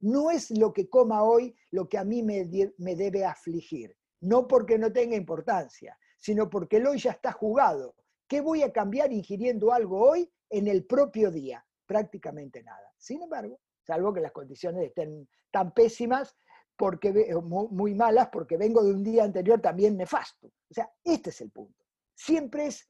No 0.00 0.30
es 0.30 0.50
lo 0.50 0.72
que 0.72 0.88
coma 0.88 1.22
hoy 1.22 1.56
lo 1.70 1.88
que 1.88 1.98
a 1.98 2.04
mí 2.04 2.22
me, 2.22 2.48
me 2.78 2.94
debe 2.94 3.24
afligir, 3.24 3.96
no 4.20 4.46
porque 4.46 4.78
no 4.78 4.92
tenga 4.92 5.16
importancia, 5.16 5.98
sino 6.18 6.48
porque 6.48 6.76
el 6.76 6.86
hoy 6.86 6.98
ya 6.98 7.12
está 7.12 7.32
jugado. 7.32 7.96
¿Qué 8.28 8.40
voy 8.40 8.62
a 8.62 8.72
cambiar 8.72 9.12
ingiriendo 9.12 9.72
algo 9.72 10.00
hoy 10.00 10.30
en 10.50 10.68
el 10.68 10.84
propio 10.84 11.30
día? 11.30 11.66
Prácticamente 11.86 12.62
nada. 12.62 12.92
Sin 12.98 13.22
embargo, 13.22 13.60
salvo 13.82 14.12
que 14.12 14.20
las 14.20 14.32
condiciones 14.32 14.84
estén 14.84 15.28
tan 15.50 15.72
pésimas 15.72 16.36
porque, 16.76 17.08
eh, 17.08 17.34
muy 17.36 17.94
malas 17.94 18.28
porque 18.32 18.56
vengo 18.56 18.82
de 18.82 18.92
un 18.92 19.04
día 19.04 19.24
anterior 19.24 19.60
también 19.60 19.96
nefasto. 19.96 20.48
O 20.48 20.74
sea, 20.74 20.90
este 21.04 21.30
es 21.30 21.40
el 21.40 21.50
punto. 21.50 21.84
Siempre 22.14 22.66
es 22.66 22.88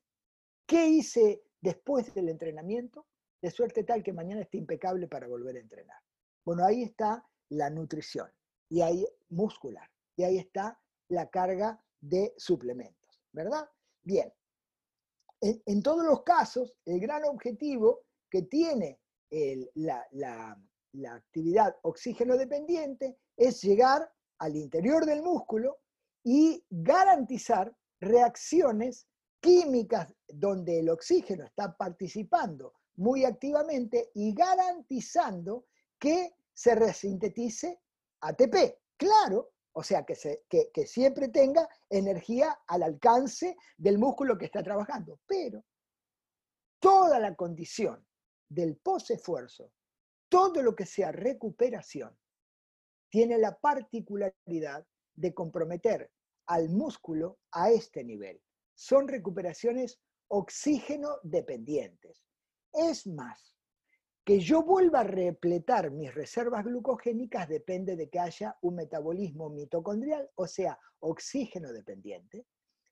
qué 0.67 0.89
hice 0.89 1.43
después 1.61 2.13
del 2.15 2.29
entrenamiento, 2.29 3.07
de 3.41 3.51
suerte 3.51 3.85
tal 3.85 4.03
que 4.03 4.13
mañana 4.13 4.43
esté 4.43 4.59
impecable 4.59 5.07
para 5.09 5.29
volver 5.29 5.57
a 5.57 5.61
entrenar. 5.61 5.99
Bueno, 6.45 6.65
ahí 6.65 6.83
está 6.83 7.27
la 7.51 7.71
nutrición, 7.71 8.31
y 8.69 8.81
ahí 8.81 9.07
muscular, 9.31 9.89
y 10.17 10.25
ahí 10.25 10.39
está 10.39 10.81
la 11.09 11.29
carga 11.29 11.83
de 12.01 12.35
suplementos, 12.37 13.23
¿verdad? 13.33 13.69
Bien, 14.03 14.33
en, 15.41 15.83
todos 15.83 16.05
los 16.05 16.23
casos, 16.23 16.75
el 16.87 17.01
gran 17.01 17.25
objetivo 17.25 18.01
que 18.31 18.43
tiene 18.43 18.99
la, 19.75 20.07
la 20.93 21.15
actividad 21.15 21.77
oxígeno 21.83 22.37
dependiente 22.37 23.19
es 23.37 23.63
llegar 23.63 24.11
al 24.39 24.57
interior 24.57 25.07
del 25.07 25.23
músculo 25.23 25.79
y 26.23 26.65
garantizar 26.71 27.75
reacciones 28.01 29.07
químicas 29.41 30.15
donde 30.27 30.81
el 30.81 30.89
oxígeno 30.89 31.45
está 31.45 31.77
participando 31.77 32.75
muy 32.97 33.25
activamente 33.25 34.11
y 34.15 34.33
garantizando 34.33 35.67
que 35.99 36.35
se 36.53 36.75
resintetice 36.75 37.81
ATP. 38.21 38.79
Claro, 38.97 39.53
o 39.73 39.83
sea, 39.83 40.05
que, 40.05 40.15
se, 40.15 40.45
que, 40.49 40.71
que 40.73 40.87
siempre 40.87 41.29
tenga 41.29 41.69
energía 41.91 42.61
al 42.67 42.85
alcance 42.85 43.57
del 43.77 43.99
músculo 43.99 44.39
que 44.39 44.47
está 44.47 44.63
trabajando. 44.63 45.21
Pero 45.27 45.65
toda 46.79 47.19
la 47.19 47.35
condición 47.35 48.07
del 48.49 48.77
posesfuerzo, 48.77 49.73
todo 50.29 50.63
lo 50.63 50.75
que 50.75 50.87
sea 50.87 51.11
recuperación, 51.11 52.17
tiene 53.15 53.39
la 53.39 53.57
particularidad 53.57 54.85
de 55.15 55.33
comprometer 55.33 56.11
al 56.47 56.69
músculo 56.69 57.39
a 57.53 57.71
este 57.71 58.03
nivel. 58.03 58.43
Son 58.75 59.07
recuperaciones 59.07 60.01
oxígeno 60.27 61.21
dependientes. 61.23 62.25
Es 62.73 63.07
más, 63.07 63.55
que 64.25 64.41
yo 64.41 64.65
vuelva 64.65 65.03
a 65.03 65.05
repletar 65.05 65.93
mis 65.93 66.13
reservas 66.13 66.65
glucogénicas 66.65 67.49
depende 67.49 67.95
de 67.95 68.11
que 68.11 68.19
haya 68.19 68.59
un 68.63 68.75
metabolismo 68.75 69.49
mitocondrial, 69.49 70.29
o 70.35 70.49
sea, 70.49 70.77
oxígeno 70.99 71.73
dependiente, 71.73 72.49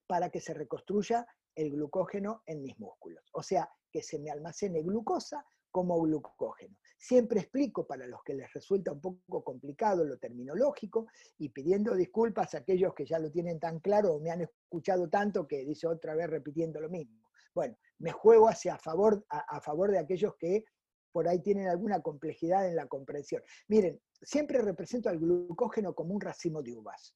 para 0.07 0.29
que 0.29 0.39
se 0.39 0.53
reconstruya 0.53 1.27
el 1.53 1.69
glucógeno 1.69 2.43
en 2.45 2.61
mis 2.61 2.79
músculos. 2.79 3.25
O 3.33 3.43
sea, 3.43 3.69
que 3.91 4.01
se 4.01 4.19
me 4.19 4.31
almacene 4.31 4.83
glucosa 4.83 5.45
como 5.69 5.99
glucógeno. 5.99 6.77
Siempre 7.03 7.41
explico 7.41 7.85
para 7.85 8.07
los 8.07 8.23
que 8.23 8.33
les 8.33 8.53
resulta 8.53 8.93
un 8.93 9.01
poco 9.01 9.43
complicado 9.43 10.05
lo 10.05 10.17
terminológico 10.19 11.07
y 11.37 11.49
pidiendo 11.49 11.95
disculpas 11.95 12.55
a 12.55 12.59
aquellos 12.59 12.93
que 12.93 13.05
ya 13.05 13.19
lo 13.19 13.29
tienen 13.29 13.59
tan 13.59 13.81
claro 13.81 14.13
o 14.13 14.21
me 14.21 14.31
han 14.31 14.39
escuchado 14.39 15.09
tanto 15.09 15.45
que 15.45 15.65
dice 15.65 15.85
otra 15.85 16.15
vez 16.15 16.29
repitiendo 16.29 16.79
lo 16.79 16.89
mismo. 16.89 17.27
Bueno, 17.53 17.75
me 17.99 18.13
juego 18.13 18.47
hacia 18.47 18.77
favor, 18.77 19.25
a, 19.27 19.59
favor 19.59 19.91
de 19.91 19.99
aquellos 19.99 20.37
que 20.37 20.63
por 21.11 21.27
ahí 21.27 21.41
tienen 21.41 21.67
alguna 21.67 22.01
complejidad 22.01 22.69
en 22.69 22.77
la 22.77 22.87
comprensión. 22.87 23.43
Miren, 23.67 24.01
siempre 24.21 24.61
represento 24.61 25.09
al 25.09 25.19
glucógeno 25.19 25.93
como 25.93 26.13
un 26.13 26.21
racimo 26.21 26.63
de 26.63 26.73
uvas. 26.73 27.13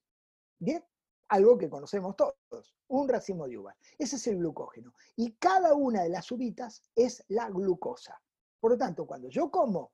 ¿Bien? 0.58 0.84
Algo 1.28 1.56
que 1.56 1.70
conocemos 1.70 2.14
todos, 2.14 2.76
un 2.88 3.08
racimo 3.08 3.48
de 3.48 3.56
uvas. 3.56 3.78
Ese 3.96 4.16
es 4.16 4.26
el 4.26 4.36
glucógeno. 4.36 4.92
Y 5.16 5.32
cada 5.36 5.72
una 5.72 6.02
de 6.02 6.10
las 6.10 6.30
uvitas 6.30 6.84
es 6.94 7.24
la 7.28 7.48
glucosa. 7.48 8.20
Por 8.60 8.72
lo 8.72 8.78
tanto, 8.78 9.06
cuando 9.06 9.28
yo 9.28 9.50
como 9.50 9.92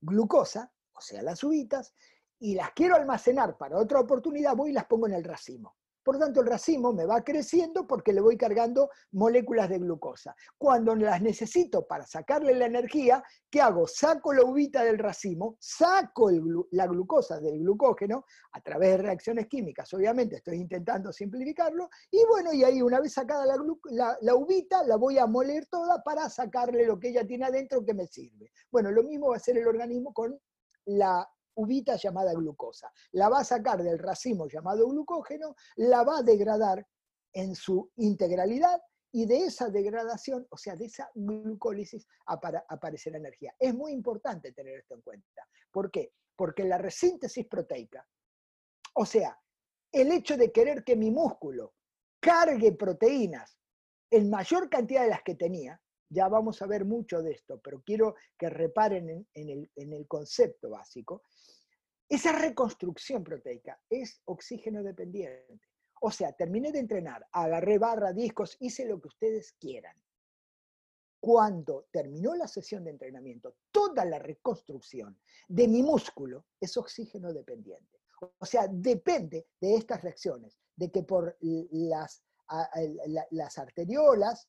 glucosa, 0.00 0.72
o 0.92 1.00
sea, 1.00 1.22
las 1.22 1.42
uvitas, 1.44 1.94
y 2.38 2.54
las 2.54 2.70
quiero 2.72 2.96
almacenar 2.96 3.56
para 3.58 3.76
otra 3.76 4.00
oportunidad, 4.00 4.56
voy 4.56 4.70
y 4.70 4.72
las 4.72 4.86
pongo 4.86 5.06
en 5.06 5.12
el 5.12 5.24
racimo. 5.24 5.76
Por 6.10 6.18
tanto, 6.18 6.40
el 6.40 6.48
racimo 6.48 6.92
me 6.92 7.06
va 7.06 7.22
creciendo 7.22 7.86
porque 7.86 8.12
le 8.12 8.20
voy 8.20 8.36
cargando 8.36 8.90
moléculas 9.12 9.68
de 9.68 9.78
glucosa. 9.78 10.34
Cuando 10.58 10.96
las 10.96 11.22
necesito 11.22 11.86
para 11.86 12.04
sacarle 12.04 12.52
la 12.56 12.66
energía, 12.66 13.22
¿qué 13.48 13.60
hago? 13.60 13.86
Saco 13.86 14.32
la 14.32 14.42
uvita 14.42 14.82
del 14.82 14.98
racimo, 14.98 15.56
saco 15.60 16.28
la 16.72 16.88
glucosa 16.88 17.38
del 17.38 17.60
glucógeno 17.60 18.24
a 18.50 18.60
través 18.60 18.90
de 18.90 18.96
reacciones 19.04 19.46
químicas. 19.46 19.94
Obviamente 19.94 20.34
estoy 20.34 20.56
intentando 20.56 21.12
simplificarlo. 21.12 21.88
Y 22.10 22.24
bueno, 22.26 22.52
y 22.52 22.64
ahí 22.64 22.82
una 22.82 22.98
vez 22.98 23.12
sacada 23.12 23.46
la, 23.46 24.18
la 24.20 24.34
uvita, 24.34 24.82
la 24.82 24.96
voy 24.96 25.16
a 25.16 25.26
moler 25.26 25.66
toda 25.66 26.02
para 26.02 26.28
sacarle 26.28 26.86
lo 26.86 26.98
que 26.98 27.10
ella 27.10 27.24
tiene 27.24 27.44
adentro 27.44 27.84
que 27.84 27.94
me 27.94 28.08
sirve. 28.08 28.50
Bueno, 28.68 28.90
lo 28.90 29.04
mismo 29.04 29.28
va 29.28 29.34
a 29.34 29.36
hacer 29.36 29.56
el 29.58 29.68
organismo 29.68 30.12
con 30.12 30.36
la 30.86 31.24
uvita 31.60 31.96
llamada 31.96 32.32
glucosa. 32.32 32.92
La 33.12 33.28
va 33.28 33.40
a 33.40 33.44
sacar 33.44 33.82
del 33.82 33.98
racimo 33.98 34.48
llamado 34.48 34.88
glucógeno, 34.88 35.54
la 35.76 36.02
va 36.02 36.18
a 36.18 36.22
degradar 36.22 36.86
en 37.32 37.54
su 37.54 37.90
integralidad 37.96 38.80
y 39.12 39.26
de 39.26 39.44
esa 39.44 39.68
degradación, 39.68 40.46
o 40.50 40.56
sea, 40.56 40.76
de 40.76 40.86
esa 40.86 41.10
glucólisis, 41.14 42.06
aparece 42.26 43.10
la 43.10 43.18
energía. 43.18 43.54
Es 43.58 43.74
muy 43.74 43.92
importante 43.92 44.52
tener 44.52 44.78
esto 44.78 44.94
en 44.94 45.02
cuenta. 45.02 45.46
¿Por 45.70 45.90
qué? 45.90 46.12
Porque 46.36 46.64
la 46.64 46.78
resíntesis 46.78 47.46
proteica, 47.46 48.06
o 48.94 49.04
sea, 49.04 49.38
el 49.92 50.12
hecho 50.12 50.36
de 50.36 50.52
querer 50.52 50.84
que 50.84 50.96
mi 50.96 51.10
músculo 51.10 51.74
cargue 52.20 52.72
proteínas 52.72 53.58
en 54.10 54.30
mayor 54.30 54.68
cantidad 54.68 55.02
de 55.02 55.10
las 55.10 55.22
que 55.22 55.34
tenía, 55.34 55.80
ya 56.10 56.28
vamos 56.28 56.60
a 56.60 56.66
ver 56.66 56.84
mucho 56.84 57.22
de 57.22 57.32
esto, 57.32 57.60
pero 57.62 57.82
quiero 57.82 58.16
que 58.36 58.50
reparen 58.50 59.28
en, 59.32 59.68
el, 59.76 60.06
concepto 60.08 60.70
básico. 60.70 61.22
Esa 62.10 62.32
reconstrucción 62.32 63.22
proteica 63.22 63.80
es 63.88 64.20
oxígeno 64.24 64.82
dependiente. 64.82 65.60
O 66.00 66.10
sea, 66.10 66.32
terminé 66.32 66.72
de 66.72 66.80
entrenar, 66.80 67.24
agarré 67.30 67.78
barra, 67.78 68.12
discos, 68.12 68.56
hice 68.58 68.84
lo 68.84 69.00
que 69.00 69.06
ustedes 69.06 69.52
quieran. 69.52 69.96
Cuando 71.20 71.86
terminó 71.92 72.34
la 72.34 72.48
sesión 72.48 72.82
de 72.82 72.90
entrenamiento, 72.90 73.58
toda 73.70 74.04
la 74.04 74.18
reconstrucción 74.18 75.20
de 75.46 75.68
mi 75.68 75.84
músculo 75.84 76.46
es 76.58 76.76
oxígeno 76.76 77.32
dependiente. 77.32 78.00
O 78.38 78.44
sea, 78.44 78.66
depende 78.68 79.46
de 79.60 79.76
estas 79.76 80.02
reacciones, 80.02 80.58
de 80.74 80.90
que 80.90 81.04
por 81.04 81.36
las, 81.40 82.24
las 83.30 83.58
arteriolas 83.58 84.48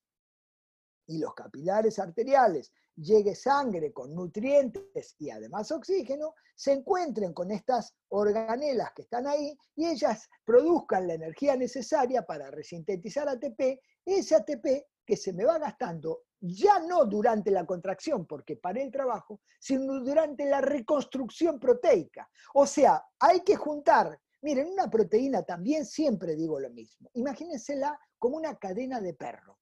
y 1.06 1.20
los 1.20 1.36
capilares 1.36 2.00
arteriales 2.00 2.74
llegue 3.02 3.36
sangre 3.36 3.92
con 3.92 4.14
nutrientes 4.14 5.16
y 5.20 5.30
además 5.30 5.72
oxígeno, 5.72 6.36
se 6.56 6.74
encuentren 6.74 7.34
con 7.34 7.52
estas 7.52 7.96
organelas 8.10 8.92
que 8.94 9.02
están 9.02 9.28
ahí 9.28 9.58
y 9.76 9.88
ellas 9.88 10.30
produzcan 10.46 11.08
la 11.08 11.16
energía 11.16 11.56
necesaria 11.56 12.22
para 12.24 12.52
resintetizar 12.52 13.28
ATP, 13.28 13.80
ese 14.06 14.36
ATP 14.36 14.86
que 15.06 15.18
se 15.18 15.34
me 15.34 15.46
va 15.46 15.58
gastando 15.58 16.22
ya 16.40 16.80
no 16.80 17.06
durante 17.06 17.52
la 17.52 17.66
contracción, 17.66 18.26
porque 18.26 18.56
paré 18.56 18.84
el 18.84 18.92
trabajo, 18.92 19.42
sino 19.60 20.00
durante 20.00 20.46
la 20.46 20.60
reconstrucción 20.60 21.60
proteica. 21.60 22.30
O 22.56 22.66
sea, 22.66 23.04
hay 23.20 23.42
que 23.42 23.56
juntar, 23.56 24.20
miren, 24.42 24.68
una 24.68 24.90
proteína 24.90 25.44
también 25.44 25.86
siempre 25.86 26.36
digo 26.36 26.60
lo 26.60 26.70
mismo, 26.72 27.10
imagínensela 27.14 28.00
como 28.18 28.38
una 28.38 28.56
cadena 28.58 29.00
de 29.02 29.14
perro 29.14 29.61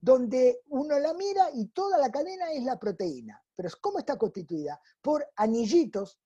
donde 0.00 0.62
uno 0.68 0.98
la 0.98 1.12
mira 1.14 1.50
y 1.52 1.68
toda 1.68 1.98
la 1.98 2.10
cadena 2.10 2.52
es 2.52 2.64
la 2.64 2.78
proteína. 2.78 3.42
Pero 3.54 3.68
¿cómo 3.80 3.98
está 3.98 4.16
constituida? 4.16 4.80
Por 5.02 5.26
anillitos, 5.36 6.18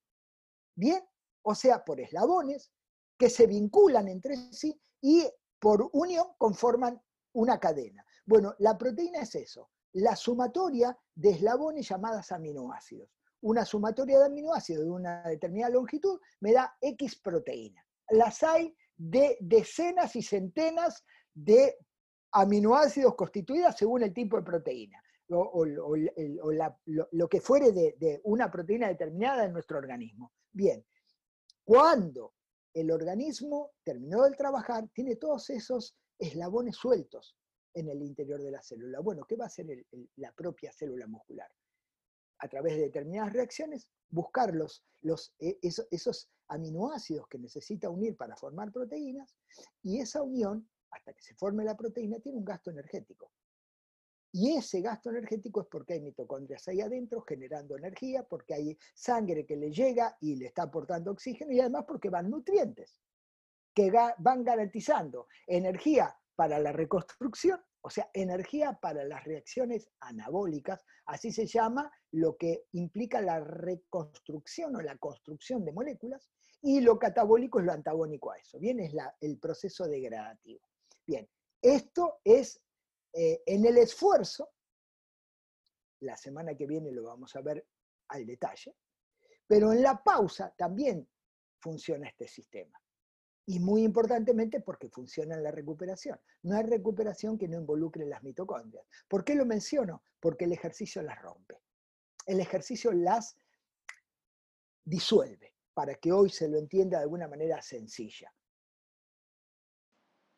¿bien? 0.77 1.05
O 1.43 1.55
sea, 1.55 1.85
por 1.85 2.01
eslabones 2.01 2.73
que 3.19 3.29
se 3.29 3.47
vinculan 3.47 4.09
entre 4.09 4.37
sí 4.53 4.81
y 5.01 5.29
por 5.59 5.91
unión 5.93 6.29
conforman 6.39 7.01
una 7.33 7.59
cadena. 7.59 8.05
Bueno, 8.25 8.55
la 8.59 8.79
proteína 8.79 9.21
es 9.21 9.35
eso, 9.35 9.71
la 9.93 10.17
sumatoria 10.17 10.97
de 11.15 11.31
eslabones 11.31 11.89
llamadas 11.89 12.33
aminoácidos. 12.33 13.11
Una 13.41 13.65
sumatoria 13.65 14.19
de 14.21 14.27
aminoácidos 14.27 14.85
de 14.85 14.91
una 14.91 15.23
determinada 15.25 15.75
longitud 15.75 16.19
me 16.41 16.53
da 16.53 16.75
X 16.81 17.21
proteína. 17.21 17.85
Las 18.11 18.43
hay 18.43 18.75
de 18.97 19.37
decenas 19.41 20.17
y 20.17 20.23
centenas 20.23 21.05
de 21.35 21.77
aminoácidos 22.35 23.15
constituidas 23.15 23.77
según 23.77 24.03
el 24.03 24.13
tipo 24.13 24.37
de 24.37 24.43
proteína 24.43 25.03
o, 25.31 25.65
lo, 25.65 27.29
que 27.29 27.41
fuere 27.41 27.73
de, 27.73 28.21
una 28.25 28.51
proteína 28.51 28.89
determinada 28.89 29.45
en 29.45 29.53
nuestro 29.53 29.79
organismo. 29.79 30.33
Bien, 30.53 30.85
cuando 31.65 32.35
el 32.75 32.91
organismo 32.91 33.73
terminó 33.83 34.25
de 34.25 34.33
trabajar, 34.33 34.89
tiene 34.93 35.17
todos 35.17 35.49
esos 35.51 35.97
eslabones 36.19 36.77
sueltos 36.77 37.37
en 37.73 37.89
el 37.89 38.03
interior 38.03 38.43
de 38.43 38.51
la 38.51 38.63
célula. 38.63 39.01
Bueno, 39.01 39.25
¿qué 39.27 39.37
va 39.37 39.45
a 39.45 39.49
hacer 39.49 39.67
la 40.17 40.33
propia 40.33 40.73
célula 40.73 41.07
muscular? 41.07 41.51
A 42.39 42.49
través 42.49 42.75
de 42.75 42.83
determinadas 42.83 43.33
reacciones, 43.33 43.89
buscar 44.11 44.55
los, 44.55 44.85
e, 45.39 45.59
esos 45.63 46.29
aminoácidos 46.49 47.27
que 47.29 47.39
necesita 47.39 47.89
unir 47.89 48.17
para 48.17 48.37
formar 48.37 48.71
proteínas 48.73 49.35
y 49.83 50.01
esa 50.01 50.23
unión 50.23 50.69
hasta 50.95 51.13
que 51.13 51.23
se 51.23 51.35
forme 51.35 51.65
la 51.65 51.77
proteína, 51.77 52.19
tiene 52.21 52.39
un 52.39 52.45
gasto 52.45 52.71
energético. 52.71 53.33
Y 54.33 54.57
ese 54.57 54.81
gasto 54.81 55.11
energético 55.11 55.61
es 55.63 55.69
porque 55.69 55.95
hay 55.95 56.01
mitocondrias 56.01 56.67
ahí 56.67 56.81
adentro 56.81 57.21
generando 57.21 57.77
energía, 57.77 58.25
porque 58.25 58.55
hay 58.55 58.79
sangre 58.93 59.47
que 59.47 59.57
le 59.57 59.71
llega 59.71 60.17
y 60.21 60.35
le 60.37 60.47
está 60.47 60.65
aportando 60.65 61.13
oxígeno 61.13 61.53
y 61.53 61.61
además 61.61 61.85
porque 61.87 62.11
van 62.11 62.31
nutrientes 62.31 63.01
que 63.75 63.91
van 63.91 64.45
garantizando 64.45 65.27
energía 65.47 66.17
para 66.37 66.59
la 66.59 66.73
reconstrucción, 66.73 67.61
o 67.81 67.91
sea, 67.91 68.09
energía 68.13 68.79
para 68.81 69.05
las 69.05 69.23
reacciones 69.25 69.91
anabólicas, 70.01 70.85
así 71.07 71.31
se 71.33 71.47
llama 71.47 71.91
lo 72.13 72.37
que 72.37 72.65
implica 72.73 73.21
la 73.21 73.41
reconstrucción 73.41 74.77
o 74.77 74.81
la 74.81 74.97
construcción 74.99 75.65
de 75.65 75.73
moléculas, 75.73 76.31
y 76.63 76.81
lo 76.81 76.99
catabólico 76.99 77.59
es 77.61 77.67
lo 77.67 77.73
antagónico 77.73 78.31
a 78.31 78.39
eso, 78.39 78.59
bien, 78.59 78.81
es 78.81 78.93
el 79.21 79.39
proceso 79.39 79.87
degradativo. 79.87 80.67
Bien, 81.07 81.29
esto 81.61 82.21
es 82.25 82.61
eh, 83.13 83.43
en 83.47 83.65
el 83.65 83.79
esfuerzo, 83.79 84.51
la 86.01 86.17
semana 86.17 86.55
que 86.57 86.67
viene 86.67 86.93
lo 86.93 87.05
vamos 87.05 87.35
a 87.37 87.41
ver 87.41 87.67
al 88.09 88.27
detalle, 88.27 88.75
pero 89.47 89.73
en 89.73 89.83
la 89.83 90.03
pausa 90.03 90.55
también 90.57 91.09
funciona 91.61 92.09
este 92.09 92.29
sistema. 92.29 92.81
Y 93.47 93.61
muy 93.61 93.83
importantemente 93.83 94.61
porque 94.61 94.89
funciona 94.89 95.35
en 95.35 95.43
la 95.43 95.51
recuperación. 95.51 96.19
No 96.43 96.57
hay 96.57 96.65
recuperación 96.65 97.37
que 97.37 97.47
no 97.47 97.59
involucre 97.59 98.07
las 98.07 98.23
mitocondrias. 98.23 98.87
¿Por 99.07 99.23
qué 99.23 99.35
lo 99.35 99.45
menciono? 99.45 100.03
Porque 100.19 100.47
el 100.47 100.53
ejercicio 100.53 101.03
las 101.03 101.21
rompe. 101.21 101.61
El 102.27 102.41
ejercicio 102.41 102.91
las 102.93 103.37
disuelve, 104.83 105.55
para 105.75 105.95
que 105.97 106.11
hoy 106.11 106.31
se 106.31 106.49
lo 106.49 106.59
entienda 106.59 106.99
de 106.99 107.05
alguna 107.05 107.29
manera 107.29 107.61
sencilla. 107.61 108.33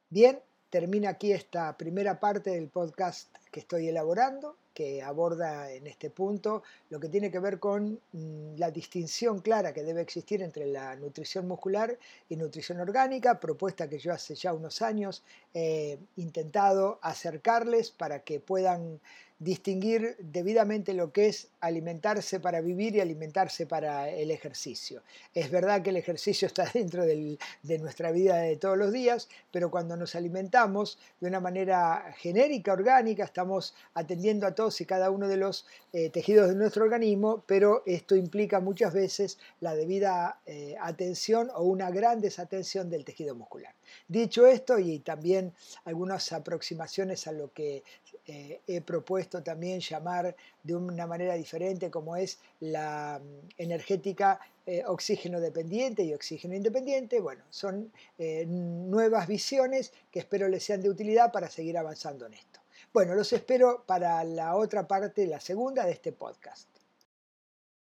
Bien, 0.09 0.41
termina 0.71 1.11
aquí 1.11 1.33
esta 1.33 1.77
primera 1.77 2.19
parte 2.19 2.51
del 2.51 2.69
podcast 2.69 3.35
que 3.51 3.61
estoy 3.61 3.89
elaborando 3.89 4.57
que 4.77 5.03
aborda 5.03 5.73
en 5.73 5.87
este 5.87 6.11
punto 6.11 6.63
lo 6.91 7.01
que 7.01 7.09
tiene 7.09 7.31
que 7.31 7.39
ver 7.39 7.59
con 7.59 7.99
mm, 8.13 8.57
la 8.59 8.71
distinción 8.71 9.41
clara 9.41 9.73
que 9.73 9.83
debe 9.83 10.03
existir 10.03 10.43
entre 10.43 10.67
la 10.67 10.95
nutrición 10.97 11.49
muscular 11.49 11.99
y 12.29 12.37
nutrición 12.37 12.79
orgánica, 12.81 13.41
propuesta 13.41 13.89
que 13.89 13.99
yo 13.99 14.13
hace 14.13 14.35
ya 14.35 14.53
unos 14.53 14.83
años 14.83 15.25
he 15.55 15.99
intentado 16.17 16.99
acercarles 17.01 17.91
para 17.91 18.23
que 18.23 18.39
puedan 18.39 19.01
distinguir 19.39 20.17
debidamente 20.19 20.95
lo 20.95 21.13
que 21.13 21.29
es 21.29 21.49
alimentarse 21.61 22.41
para 22.41 22.61
vivir 22.61 22.97
y 22.97 23.01
alimentarse 23.01 23.67
para 23.67 24.09
el 24.09 24.31
ejercicio. 24.31 25.03
Es 25.35 25.51
verdad 25.51 25.83
que 25.83 25.91
el 25.91 25.97
ejercicio 25.97 26.47
está 26.47 26.65
dentro 26.75 27.05
de 27.05 27.79
nuestra 27.79 28.11
vida 28.13 28.37
de 28.37 28.57
todos 28.57 28.79
los 28.79 28.93
días, 28.93 29.29
pero 29.51 29.71
cuando 29.71 29.97
nos 29.97 30.15
alimentamos 30.15 30.99
de 31.21 31.29
una 31.29 31.41
manera 31.41 32.15
genérica, 32.19 32.73
orgánica, 32.73 33.25
estamos 33.25 33.75
atendiendo 33.95 34.47
a 34.47 34.55
todos 34.55 34.81
y 34.81 34.87
cada 34.87 35.11
uno 35.11 35.29
de 35.29 35.37
los 35.37 35.67
eh, 35.93 36.11
tejidos 36.11 36.49
de 36.49 36.55
nuestro 36.55 36.85
organismo, 36.85 37.43
pero 37.47 37.83
esto 37.87 38.17
implica 38.17 38.61
muchas 38.61 38.95
veces 38.95 39.39
la 39.61 39.75
debida 39.75 40.41
eh, 40.47 40.77
atención 40.81 41.51
o 41.55 41.65
una 41.65 41.91
gran 41.91 42.21
desatención 42.21 42.89
del 42.89 43.05
tejido 43.05 43.35
muscular. 43.35 43.75
Dicho 44.09 44.47
esto, 44.47 44.79
y 44.79 44.99
también 45.01 45.53
algunas 45.85 46.33
aproximaciones 46.33 47.27
a 47.27 47.33
lo 47.33 47.53
que 47.53 47.83
eh, 48.27 48.61
he 48.67 48.81
propuesto 48.81 49.43
también 49.43 49.81
llamar 49.81 50.35
de 50.63 50.75
una 50.75 51.07
manera 51.07 51.35
diferente 51.35 51.91
como 51.91 52.17
es 52.17 52.39
la 52.61 53.21
mm, 53.23 53.49
energética 53.59 54.41
eh, 54.67 54.83
oxígeno 54.85 55.41
dependiente 55.41 56.03
y 56.03 56.13
oxígeno 56.13 56.55
independiente. 56.55 57.21
Bueno, 57.21 57.45
son 57.51 57.93
eh, 58.19 58.45
nuevas 58.47 59.29
visiones 59.29 59.93
que 60.11 60.19
espero 60.19 60.49
les 60.49 60.65
sean 60.65 60.83
de 60.83 60.91
utilidad 60.91 61.31
para 61.31 61.49
seguir 61.49 61.79
avanzando 61.79 62.27
en 62.27 62.35
esto. 62.35 62.61
Bueno, 62.93 63.15
los 63.15 63.33
espero 63.33 63.85
para 63.87 64.25
la 64.25 64.57
otra 64.57 64.89
parte, 64.89 65.27
la 65.27 65.39
segunda 65.39 65.85
de 65.85 65.93
este 65.93 66.11
podcast. 66.13 66.76